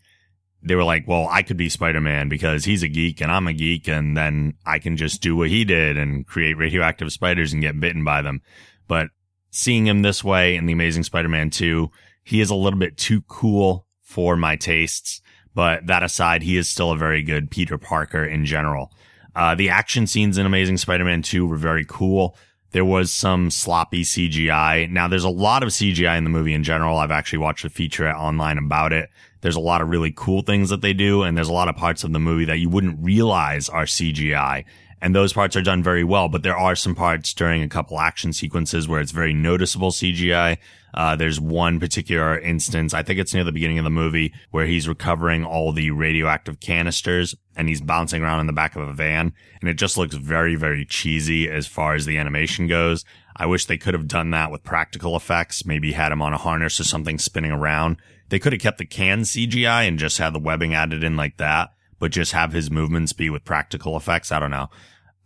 [0.62, 3.48] they were like, well, I could be Spider Man because he's a geek and I'm
[3.48, 7.52] a geek, and then I can just do what he did and create radioactive spiders
[7.52, 8.42] and get bitten by them.
[8.86, 9.08] But
[9.50, 11.90] seeing him this way in The Amazing Spider Man 2,
[12.22, 15.20] he is a little bit too cool for my tastes.
[15.54, 18.90] But that aside, he is still a very good Peter Parker in general.
[19.36, 22.34] Uh, the action scenes in Amazing Spider Man 2 were very cool.
[22.70, 24.90] There was some sloppy CGI.
[24.90, 26.96] Now, there's a lot of CGI in the movie in general.
[26.96, 29.10] I've actually watched a featurette online about it.
[29.42, 31.76] There's a lot of really cool things that they do, and there's a lot of
[31.76, 34.64] parts of the movie that you wouldn't realize are CGI.
[35.00, 38.00] And those parts are done very well, but there are some parts during a couple
[38.00, 40.58] action sequences where it's very noticeable CGI.
[40.94, 44.66] Uh, there's one particular instance, I think it's near the beginning of the movie, where
[44.66, 48.92] he's recovering all the radioactive canisters and he's bouncing around in the back of a
[48.92, 49.32] van.
[49.60, 53.04] And it just looks very, very cheesy as far as the animation goes.
[53.36, 56.38] I wish they could have done that with practical effects, maybe had him on a
[56.38, 57.98] harness or something spinning around.
[58.28, 61.36] They could have kept the can CGI and just had the webbing added in like
[61.36, 64.32] that, but just have his movements be with practical effects.
[64.32, 64.68] I don't know.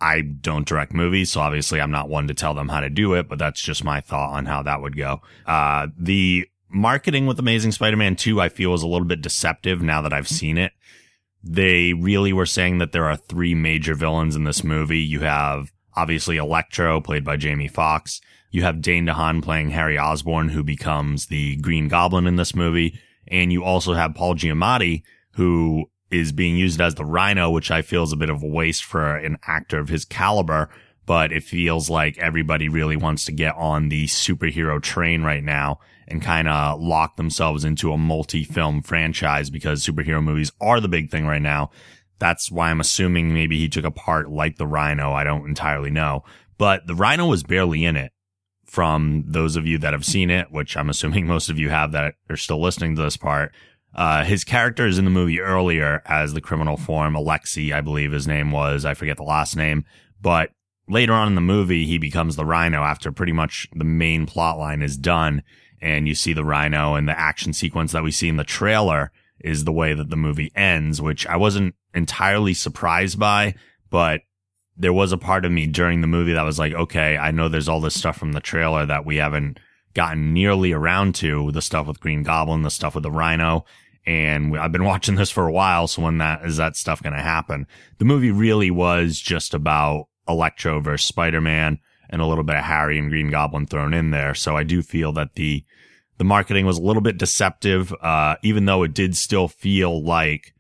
[0.03, 3.15] I don't direct movies, so obviously I'm not one to tell them how to do
[3.15, 5.23] it, but that's just my thought on how that would go.
[5.47, 10.03] Uh, the marketing with Amazing Spider-Man 2, I feel is a little bit deceptive now
[10.03, 10.73] that I've seen it.
[11.45, 15.01] They really were saying that there are three major villains in this movie.
[15.01, 18.21] You have obviously Electro, played by Jamie Foxx.
[18.51, 22.99] You have Dane DeHaan playing Harry Osborn, who becomes the Green Goblin in this movie.
[23.29, 25.03] And you also have Paul Giamatti,
[25.35, 28.47] who is being used as the Rhino, which I feel is a bit of a
[28.47, 30.69] waste for an actor of his caliber.
[31.05, 35.81] But it feels like everybody really wants to get on the superhero train right now
[36.07, 41.11] and kind of lock themselves into a multi-film franchise because superhero movies are the big
[41.11, 41.71] thing right now.
[42.19, 45.13] That's why I'm assuming maybe he took a part like the Rhino.
[45.13, 46.23] I don't entirely know,
[46.57, 48.13] but the Rhino was barely in it
[48.65, 51.93] from those of you that have seen it, which I'm assuming most of you have
[51.93, 53.53] that are still listening to this part.
[53.95, 58.13] Uh, his character is in the movie earlier as the criminal form, Alexei, I believe
[58.13, 58.85] his name was.
[58.85, 59.85] I forget the last name,
[60.21, 60.51] but
[60.89, 64.59] later on in the movie, he becomes the Rhino after pretty much the main plot
[64.59, 65.43] line is done.
[65.81, 69.11] And you see the Rhino and the action sequence that we see in the trailer
[69.41, 73.55] is the way that the movie ends, which I wasn't entirely surprised by,
[73.91, 74.21] but
[74.77, 77.49] there was a part of me during the movie that was like, okay, I know
[77.49, 79.59] there's all this stuff from the trailer that we haven't
[79.95, 83.65] gotten nearly around to the stuff with Green Goblin, the stuff with the Rhino.
[84.07, 85.87] And I've been watching this for a while.
[85.87, 87.67] So when that is that stuff going to happen?
[87.99, 91.79] The movie really was just about Electro versus Spider-Man
[92.11, 94.35] and a little bit of Harry and Green Goblin thrown in there.
[94.35, 95.65] So I do feel that the,
[96.19, 100.55] the marketing was a little bit deceptive, uh, even though it did still feel like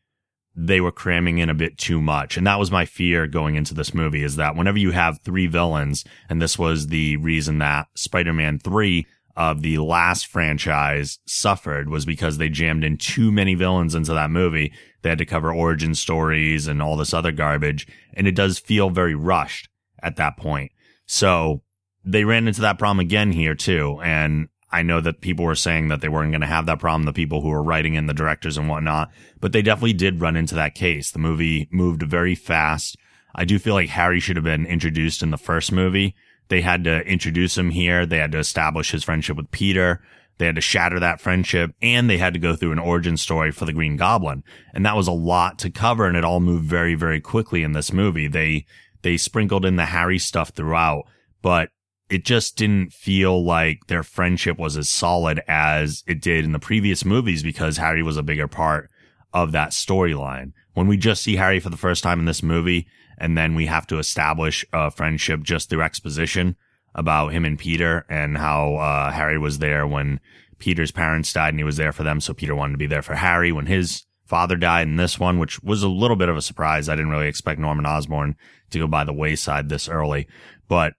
[0.54, 2.36] they were cramming in a bit too much.
[2.36, 5.46] And that was my fear going into this movie is that whenever you have three
[5.46, 9.06] villains, and this was the reason that Spider-Man 3
[9.36, 14.30] of the last franchise suffered was because they jammed in too many villains into that
[14.30, 14.72] movie.
[15.02, 17.86] They had to cover origin stories and all this other garbage.
[18.14, 19.68] And it does feel very rushed
[20.02, 20.72] at that point.
[21.06, 21.62] So
[22.04, 24.00] they ran into that problem again here too.
[24.02, 27.04] And I know that people were saying that they weren't going to have that problem,
[27.04, 29.10] the people who were writing in the directors and whatnot,
[29.40, 31.10] but they definitely did run into that case.
[31.10, 32.96] The movie moved very fast.
[33.34, 36.14] I do feel like Harry should have been introduced in the first movie
[36.48, 38.06] they had to introduce him here.
[38.06, 40.02] They had to establish his friendship with Peter.
[40.38, 43.52] They had to shatter that friendship and they had to go through an origin story
[43.52, 44.42] for the Green Goblin.
[44.74, 47.72] And that was a lot to cover and it all moved very, very quickly in
[47.72, 48.28] this movie.
[48.28, 48.66] They,
[49.02, 51.04] they sprinkled in the Harry stuff throughout,
[51.42, 51.68] but
[52.08, 56.58] it just didn't feel like their friendship was as solid as it did in the
[56.58, 58.90] previous movies because Harry was a bigger part
[59.32, 60.52] of that storyline.
[60.74, 62.86] When we just see Harry for the first time in this movie,
[63.22, 66.56] and then we have to establish a friendship just through exposition
[66.92, 70.18] about him and Peter and how uh, Harry was there when
[70.58, 72.20] Peter's parents died and he was there for them.
[72.20, 75.38] So Peter wanted to be there for Harry when his father died in this one,
[75.38, 76.88] which was a little bit of a surprise.
[76.88, 78.34] I didn't really expect Norman Osborn
[78.70, 80.26] to go by the wayside this early,
[80.66, 80.94] but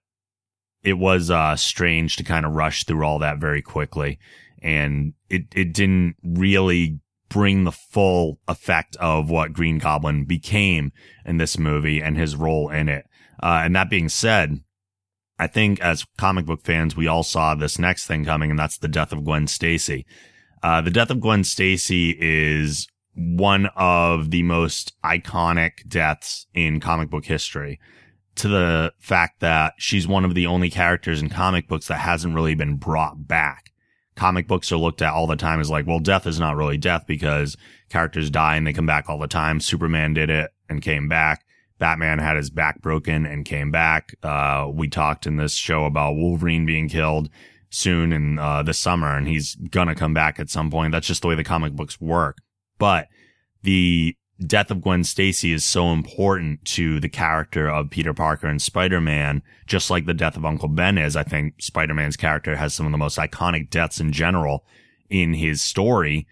[0.82, 4.18] it was uh, strange to kind of rush through all that very quickly.
[4.62, 10.92] And it, it didn't really bring the full effect of what Green Goblin became
[11.24, 13.06] in this movie and his role in it.
[13.42, 14.60] Uh, and that being said,
[15.38, 18.78] I think as comic book fans, we all saw this next thing coming, and that's
[18.78, 20.06] the death of Gwen Stacy.
[20.62, 27.10] Uh, the death of Gwen Stacy is one of the most iconic deaths in comic
[27.10, 27.80] book history
[28.36, 32.34] to the fact that she's one of the only characters in comic books that hasn't
[32.34, 33.70] really been brought back.
[34.16, 36.78] Comic books are looked at all the time as like, well, death is not really
[36.78, 37.56] death because
[37.88, 39.60] characters die and they come back all the time.
[39.60, 41.44] Superman did it and came back.
[41.78, 44.14] Batman had his back broken and came back.
[44.22, 47.28] Uh, we talked in this show about Wolverine being killed
[47.70, 50.92] soon in uh, the summer and he's gonna come back at some point.
[50.92, 52.38] That's just the way the comic books work.
[52.78, 53.08] But
[53.62, 54.16] the
[54.46, 59.42] death of Gwen Stacy is so important to the character of Peter Parker and Spider-Man,
[59.66, 61.16] just like the death of Uncle Ben is.
[61.16, 64.64] I think Spider-Man's character has some of the most iconic deaths in general
[65.10, 66.26] in his story,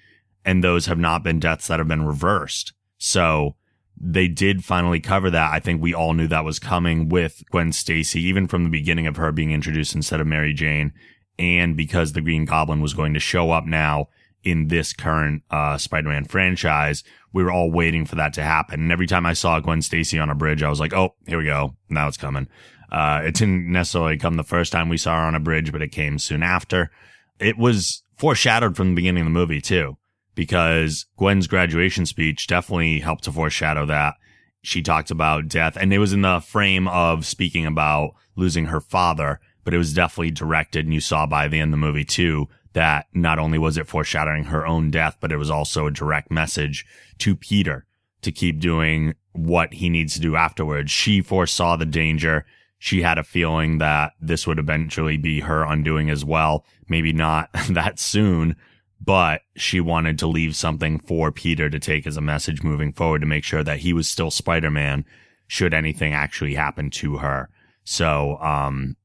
[0.44, 2.72] and those have not been deaths that have been reversed.
[2.98, 3.56] So
[3.96, 5.52] they did finally cover that.
[5.52, 9.06] I think we all knew that was coming with Gwen Stacy, even from the beginning
[9.06, 10.92] of her being introduced instead of Mary Jane.
[11.38, 14.08] And because the Green Goblin was going to show up now
[14.44, 18.80] in this current uh, Spider-Man franchise, we were all waiting for that to happen.
[18.80, 21.38] And every time I saw Gwen Stacy on a bridge, I was like, "Oh, here
[21.38, 21.76] we go.
[21.88, 22.48] Now it's coming."
[22.90, 25.80] Uh, it didn't necessarily come the first time we saw her on a bridge, but
[25.80, 26.90] it came soon after.
[27.38, 29.96] It was foreshadowed from the beginning of the movie too,
[30.34, 34.14] because Gwen's graduation speech definitely helped to foreshadow that.
[34.62, 38.80] She talked about death, and it was in the frame of speaking about losing her
[38.80, 42.04] father, but it was definitely directed, and you saw by the end of the movie
[42.04, 45.90] too that not only was it foreshadowing her own death, but it was also a
[45.90, 46.86] direct message
[47.18, 47.86] to Peter
[48.22, 50.90] to keep doing what he needs to do afterwards.
[50.90, 52.44] She foresaw the danger.
[52.78, 56.64] She had a feeling that this would eventually be her undoing as well.
[56.88, 58.56] Maybe not that soon,
[59.00, 63.20] but she wanted to leave something for Peter to take as a message moving forward
[63.20, 65.04] to make sure that he was still Spider-Man
[65.46, 67.50] should anything actually happen to her.
[67.84, 68.96] So, um,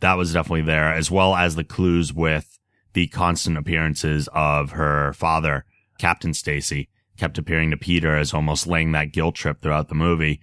[0.00, 2.57] that was definitely there as well as the clues with
[2.98, 5.64] the constant appearances of her father,
[6.00, 10.40] Captain Stacy, kept appearing to Peter as almost laying that guilt trip throughout the movie.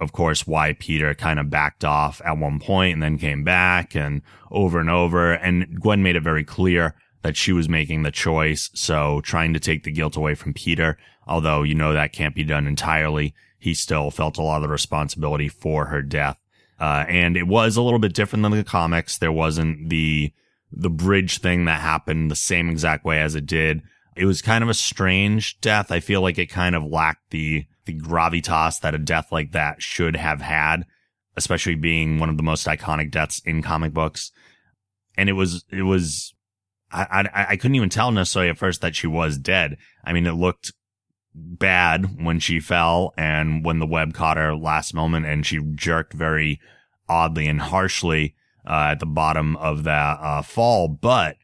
[0.00, 3.94] Of course, why Peter kind of backed off at one point and then came back
[3.94, 5.34] and over and over.
[5.34, 8.70] And Gwen made it very clear that she was making the choice.
[8.74, 12.42] So trying to take the guilt away from Peter, although you know that can't be
[12.42, 16.40] done entirely, he still felt a lot of the responsibility for her death.
[16.80, 19.16] Uh, and it was a little bit different than the comics.
[19.16, 20.32] There wasn't the
[20.76, 23.82] the bridge thing that happened the same exact way as it did.
[24.16, 25.90] It was kind of a strange death.
[25.90, 29.82] I feel like it kind of lacked the, the gravitas that a death like that
[29.82, 30.84] should have had,
[31.36, 34.30] especially being one of the most iconic deaths in comic books.
[35.16, 36.34] And it was, it was,
[36.92, 39.76] I, I, I couldn't even tell necessarily at first that she was dead.
[40.04, 40.72] I mean, it looked
[41.34, 46.12] bad when she fell and when the web caught her last moment and she jerked
[46.12, 46.60] very
[47.08, 48.34] oddly and harshly
[48.66, 51.36] uh, at the bottom of that uh, fall, but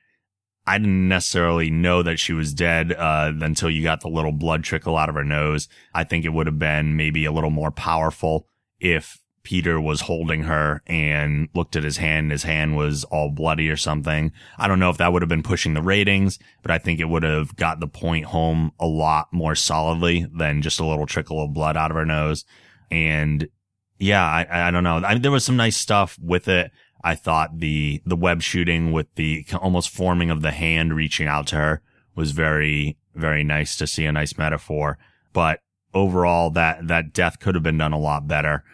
[0.67, 4.63] I didn't necessarily know that she was dead uh, until you got the little blood
[4.63, 5.69] trickle out of her nose.
[5.95, 8.47] I think it would have been maybe a little more powerful
[8.79, 12.31] if Peter was holding her and looked at his hand.
[12.31, 14.33] His hand was all bloody or something.
[14.59, 17.09] I don't know if that would have been pushing the ratings, but I think it
[17.09, 21.43] would have got the point home a lot more solidly than just a little trickle
[21.43, 22.45] of blood out of her nose.
[22.91, 23.49] And
[23.99, 25.03] yeah, I, I don't know.
[25.05, 26.71] I, there was some nice stuff with it.
[27.03, 31.47] I thought the, the web shooting with the almost forming of the hand reaching out
[31.49, 31.83] to her
[32.15, 34.99] was very, very nice to see a nice metaphor.
[35.33, 35.61] But
[35.95, 38.65] overall, that, that death could have been done a lot better.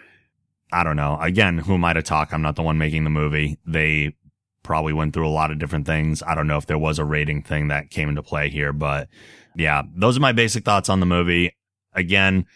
[0.73, 1.19] I don't know.
[1.21, 2.33] Again, who am I to talk?
[2.33, 3.59] I'm not the one making the movie.
[3.65, 4.17] They
[4.63, 6.23] probably went through a lot of different things.
[6.27, 9.09] I don't know if there was a rating thing that came into play here, but
[9.55, 11.53] yeah, those are my basic thoughts on the movie.
[11.95, 12.47] Again,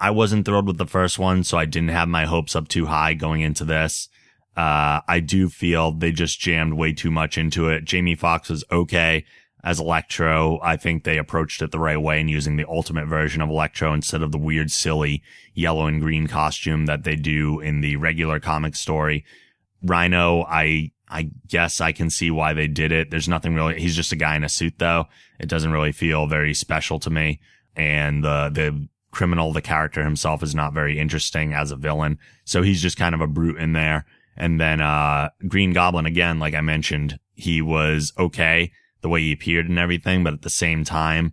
[0.00, 2.86] I wasn't thrilled with the first one, so I didn't have my hopes up too
[2.86, 4.08] high going into this.
[4.58, 7.84] Uh, I do feel they just jammed way too much into it.
[7.84, 9.24] Jamie Foxx is okay
[9.62, 10.58] as Electro.
[10.64, 13.92] I think they approached it the right way and using the ultimate version of Electro
[13.92, 15.22] instead of the weird, silly
[15.54, 19.24] yellow and green costume that they do in the regular comic story.
[19.80, 23.12] Rhino, I, I guess I can see why they did it.
[23.12, 25.04] There's nothing really, he's just a guy in a suit though.
[25.38, 27.38] It doesn't really feel very special to me.
[27.76, 32.18] And the, the criminal, the character himself is not very interesting as a villain.
[32.44, 34.04] So he's just kind of a brute in there.
[34.38, 39.32] And then, uh, Green Goblin again, like I mentioned, he was okay the way he
[39.32, 41.32] appeared and everything, but at the same time,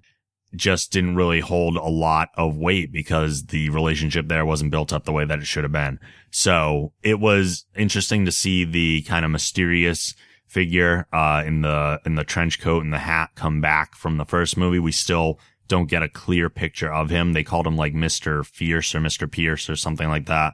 [0.56, 5.04] just didn't really hold a lot of weight because the relationship there wasn't built up
[5.04, 6.00] the way that it should have been.
[6.32, 10.16] So it was interesting to see the kind of mysterious
[10.48, 14.26] figure, uh, in the, in the trench coat and the hat come back from the
[14.26, 14.80] first movie.
[14.80, 17.34] We still don't get a clear picture of him.
[17.34, 18.46] They called him like Mr.
[18.46, 19.30] Fierce or Mr.
[19.30, 20.54] Pierce or something like that.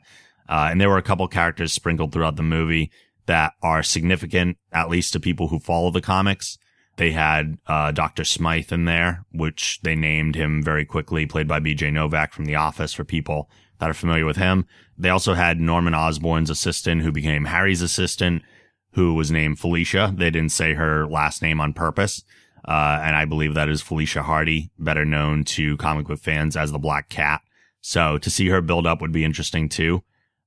[0.52, 2.92] Uh, and there were a couple characters sprinkled throughout the movie
[3.26, 6.58] that are significant, at least to people who follow the comics.
[6.98, 8.26] They had uh, Dr.
[8.26, 12.56] Smythe in there, which they named him very quickly, played by BJ Novak from The
[12.56, 13.50] Office for people
[13.80, 14.66] that are familiar with him.
[14.98, 18.44] They also had Norman Osborn's assistant, who became Harry's assistant,
[18.92, 20.14] who was named Felicia.
[20.14, 22.24] They didn't say her last name on purpose.
[22.68, 26.74] Uh, and I believe that is Felicia Hardy, better known to comic book fans as
[26.74, 27.42] the Black Cat.
[27.80, 30.04] So to see her build up would be interesting too.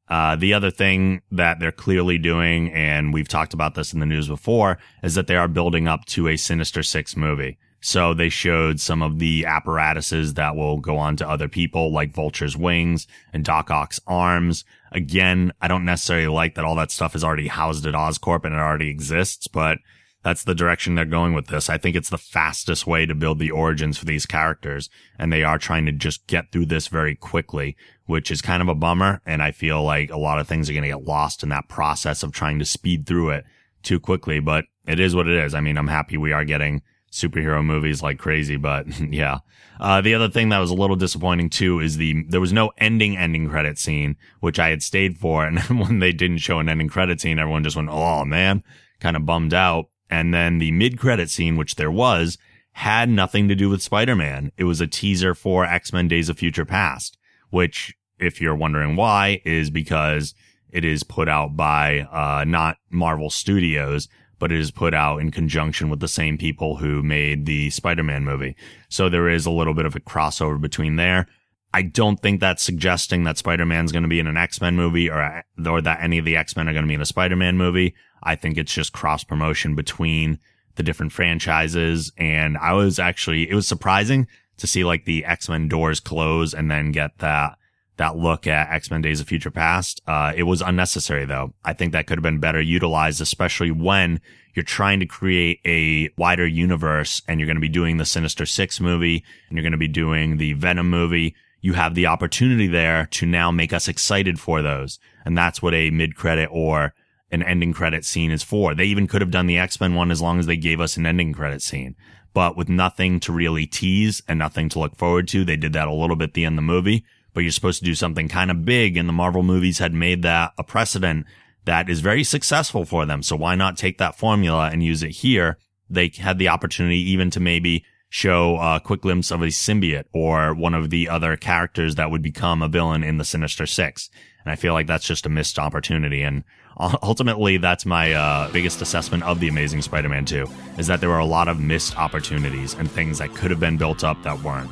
[0.09, 4.07] Uh, the other thing that they're clearly doing, and we've talked about this in the
[4.07, 7.59] news before, is that they are building up to a Sinister Six movie.
[7.80, 12.14] So they showed some of the apparatuses that will go on to other people, like
[12.14, 14.64] Vulture's wings and Doc Ock's arms.
[14.92, 18.55] Again, I don't necessarily like that all that stuff is already housed at Oscorp and
[18.55, 19.78] it already exists, but
[20.24, 21.68] that's the direction they're going with this.
[21.68, 24.88] I think it's the fastest way to build the origins for these characters.
[25.18, 28.68] And they are trying to just get through this very quickly, which is kind of
[28.68, 29.20] a bummer.
[29.26, 31.68] And I feel like a lot of things are going to get lost in that
[31.68, 33.44] process of trying to speed through it
[33.82, 35.54] too quickly, but it is what it is.
[35.54, 36.80] I mean, I'm happy we are getting
[37.12, 39.40] superhero movies like crazy, but yeah.
[39.78, 42.72] Uh, the other thing that was a little disappointing too is the, there was no
[42.78, 45.44] ending ending credit scene, which I had stayed for.
[45.46, 48.62] And when they didn't show an ending credit scene, everyone just went, Oh man,
[49.00, 49.90] kind of bummed out.
[50.14, 52.38] And then the mid credit scene, which there was,
[52.70, 54.52] had nothing to do with Spider-Man.
[54.56, 57.18] It was a teaser for X-Men Days of Future Past,
[57.50, 60.32] which if you're wondering why is because
[60.70, 64.08] it is put out by, uh, not Marvel Studios,
[64.38, 68.24] but it is put out in conjunction with the same people who made the Spider-Man
[68.24, 68.54] movie.
[68.88, 71.26] So there is a little bit of a crossover between there.
[71.74, 75.42] I don't think that's suggesting that Spider-Man's going to be in an X-Men movie or,
[75.66, 77.96] or that any of the X-Men are going to be in a Spider-Man movie.
[78.22, 80.38] I think it's just cross promotion between
[80.76, 82.12] the different franchises.
[82.16, 86.70] And I was actually, it was surprising to see like the X-Men doors close and
[86.70, 87.58] then get that,
[87.96, 90.00] that look at X-Men Days of Future Past.
[90.06, 91.54] Uh, it was unnecessary though.
[91.64, 94.20] I think that could have been better utilized, especially when
[94.54, 98.46] you're trying to create a wider universe and you're going to be doing the Sinister
[98.46, 101.34] Six movie and you're going to be doing the Venom movie.
[101.64, 104.98] You have the opportunity there to now make us excited for those.
[105.24, 106.92] And that's what a mid credit or
[107.30, 108.74] an ending credit scene is for.
[108.74, 111.06] They even could have done the X-Men one as long as they gave us an
[111.06, 111.96] ending credit scene.
[112.34, 115.88] But with nothing to really tease and nothing to look forward to, they did that
[115.88, 117.02] a little bit at the end of the movie.
[117.32, 120.20] But you're supposed to do something kind of big and the Marvel movies had made
[120.20, 121.24] that a precedent
[121.64, 123.22] that is very successful for them.
[123.22, 125.56] So why not take that formula and use it here?
[125.88, 130.54] They had the opportunity even to maybe show a quick glimpse of a symbiote or
[130.54, 134.08] one of the other characters that would become a villain in the Sinister Six.
[134.44, 136.22] And I feel like that's just a missed opportunity.
[136.22, 136.44] And
[136.78, 140.46] ultimately, that's my uh, biggest assessment of the Amazing Spider-Man 2
[140.78, 143.76] is that there were a lot of missed opportunities and things that could have been
[143.76, 144.70] built up that weren't.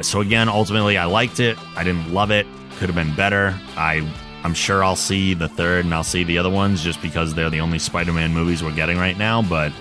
[0.00, 1.58] So again, ultimately, I liked it.
[1.76, 2.46] I didn't love it.
[2.78, 3.54] Could have been better.
[3.76, 4.10] I
[4.44, 7.50] I'm sure I'll see the third and I'll see the other ones just because they're
[7.50, 9.42] the only Spider-Man movies we're getting right now.
[9.42, 9.72] But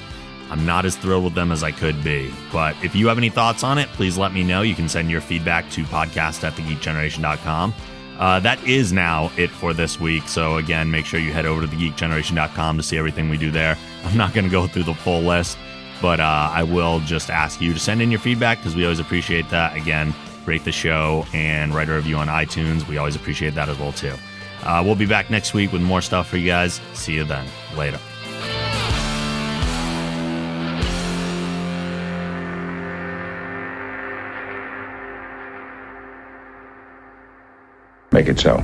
[0.52, 2.32] I'm not as thrilled with them as I could be.
[2.52, 4.62] But if you have any thoughts on it, please let me know.
[4.62, 7.74] You can send your feedback to podcast at thegeekgeneration.com.
[8.20, 10.28] Uh, that is now it for this week.
[10.28, 13.78] So, again, make sure you head over to thegeekgeneration.com to see everything we do there.
[14.04, 15.58] I'm not going to go through the full list,
[16.02, 19.00] but uh, I will just ask you to send in your feedback because we always
[19.00, 19.76] appreciate that.
[19.76, 20.14] Again,
[20.46, 22.86] rate the show and write a review on iTunes.
[22.88, 24.14] We always appreciate that as well, too.
[24.64, 26.82] Uh, we'll be back next week with more stuff for you guys.
[26.94, 27.48] See you then.
[27.76, 28.00] Later.
[38.12, 38.62] Make it so.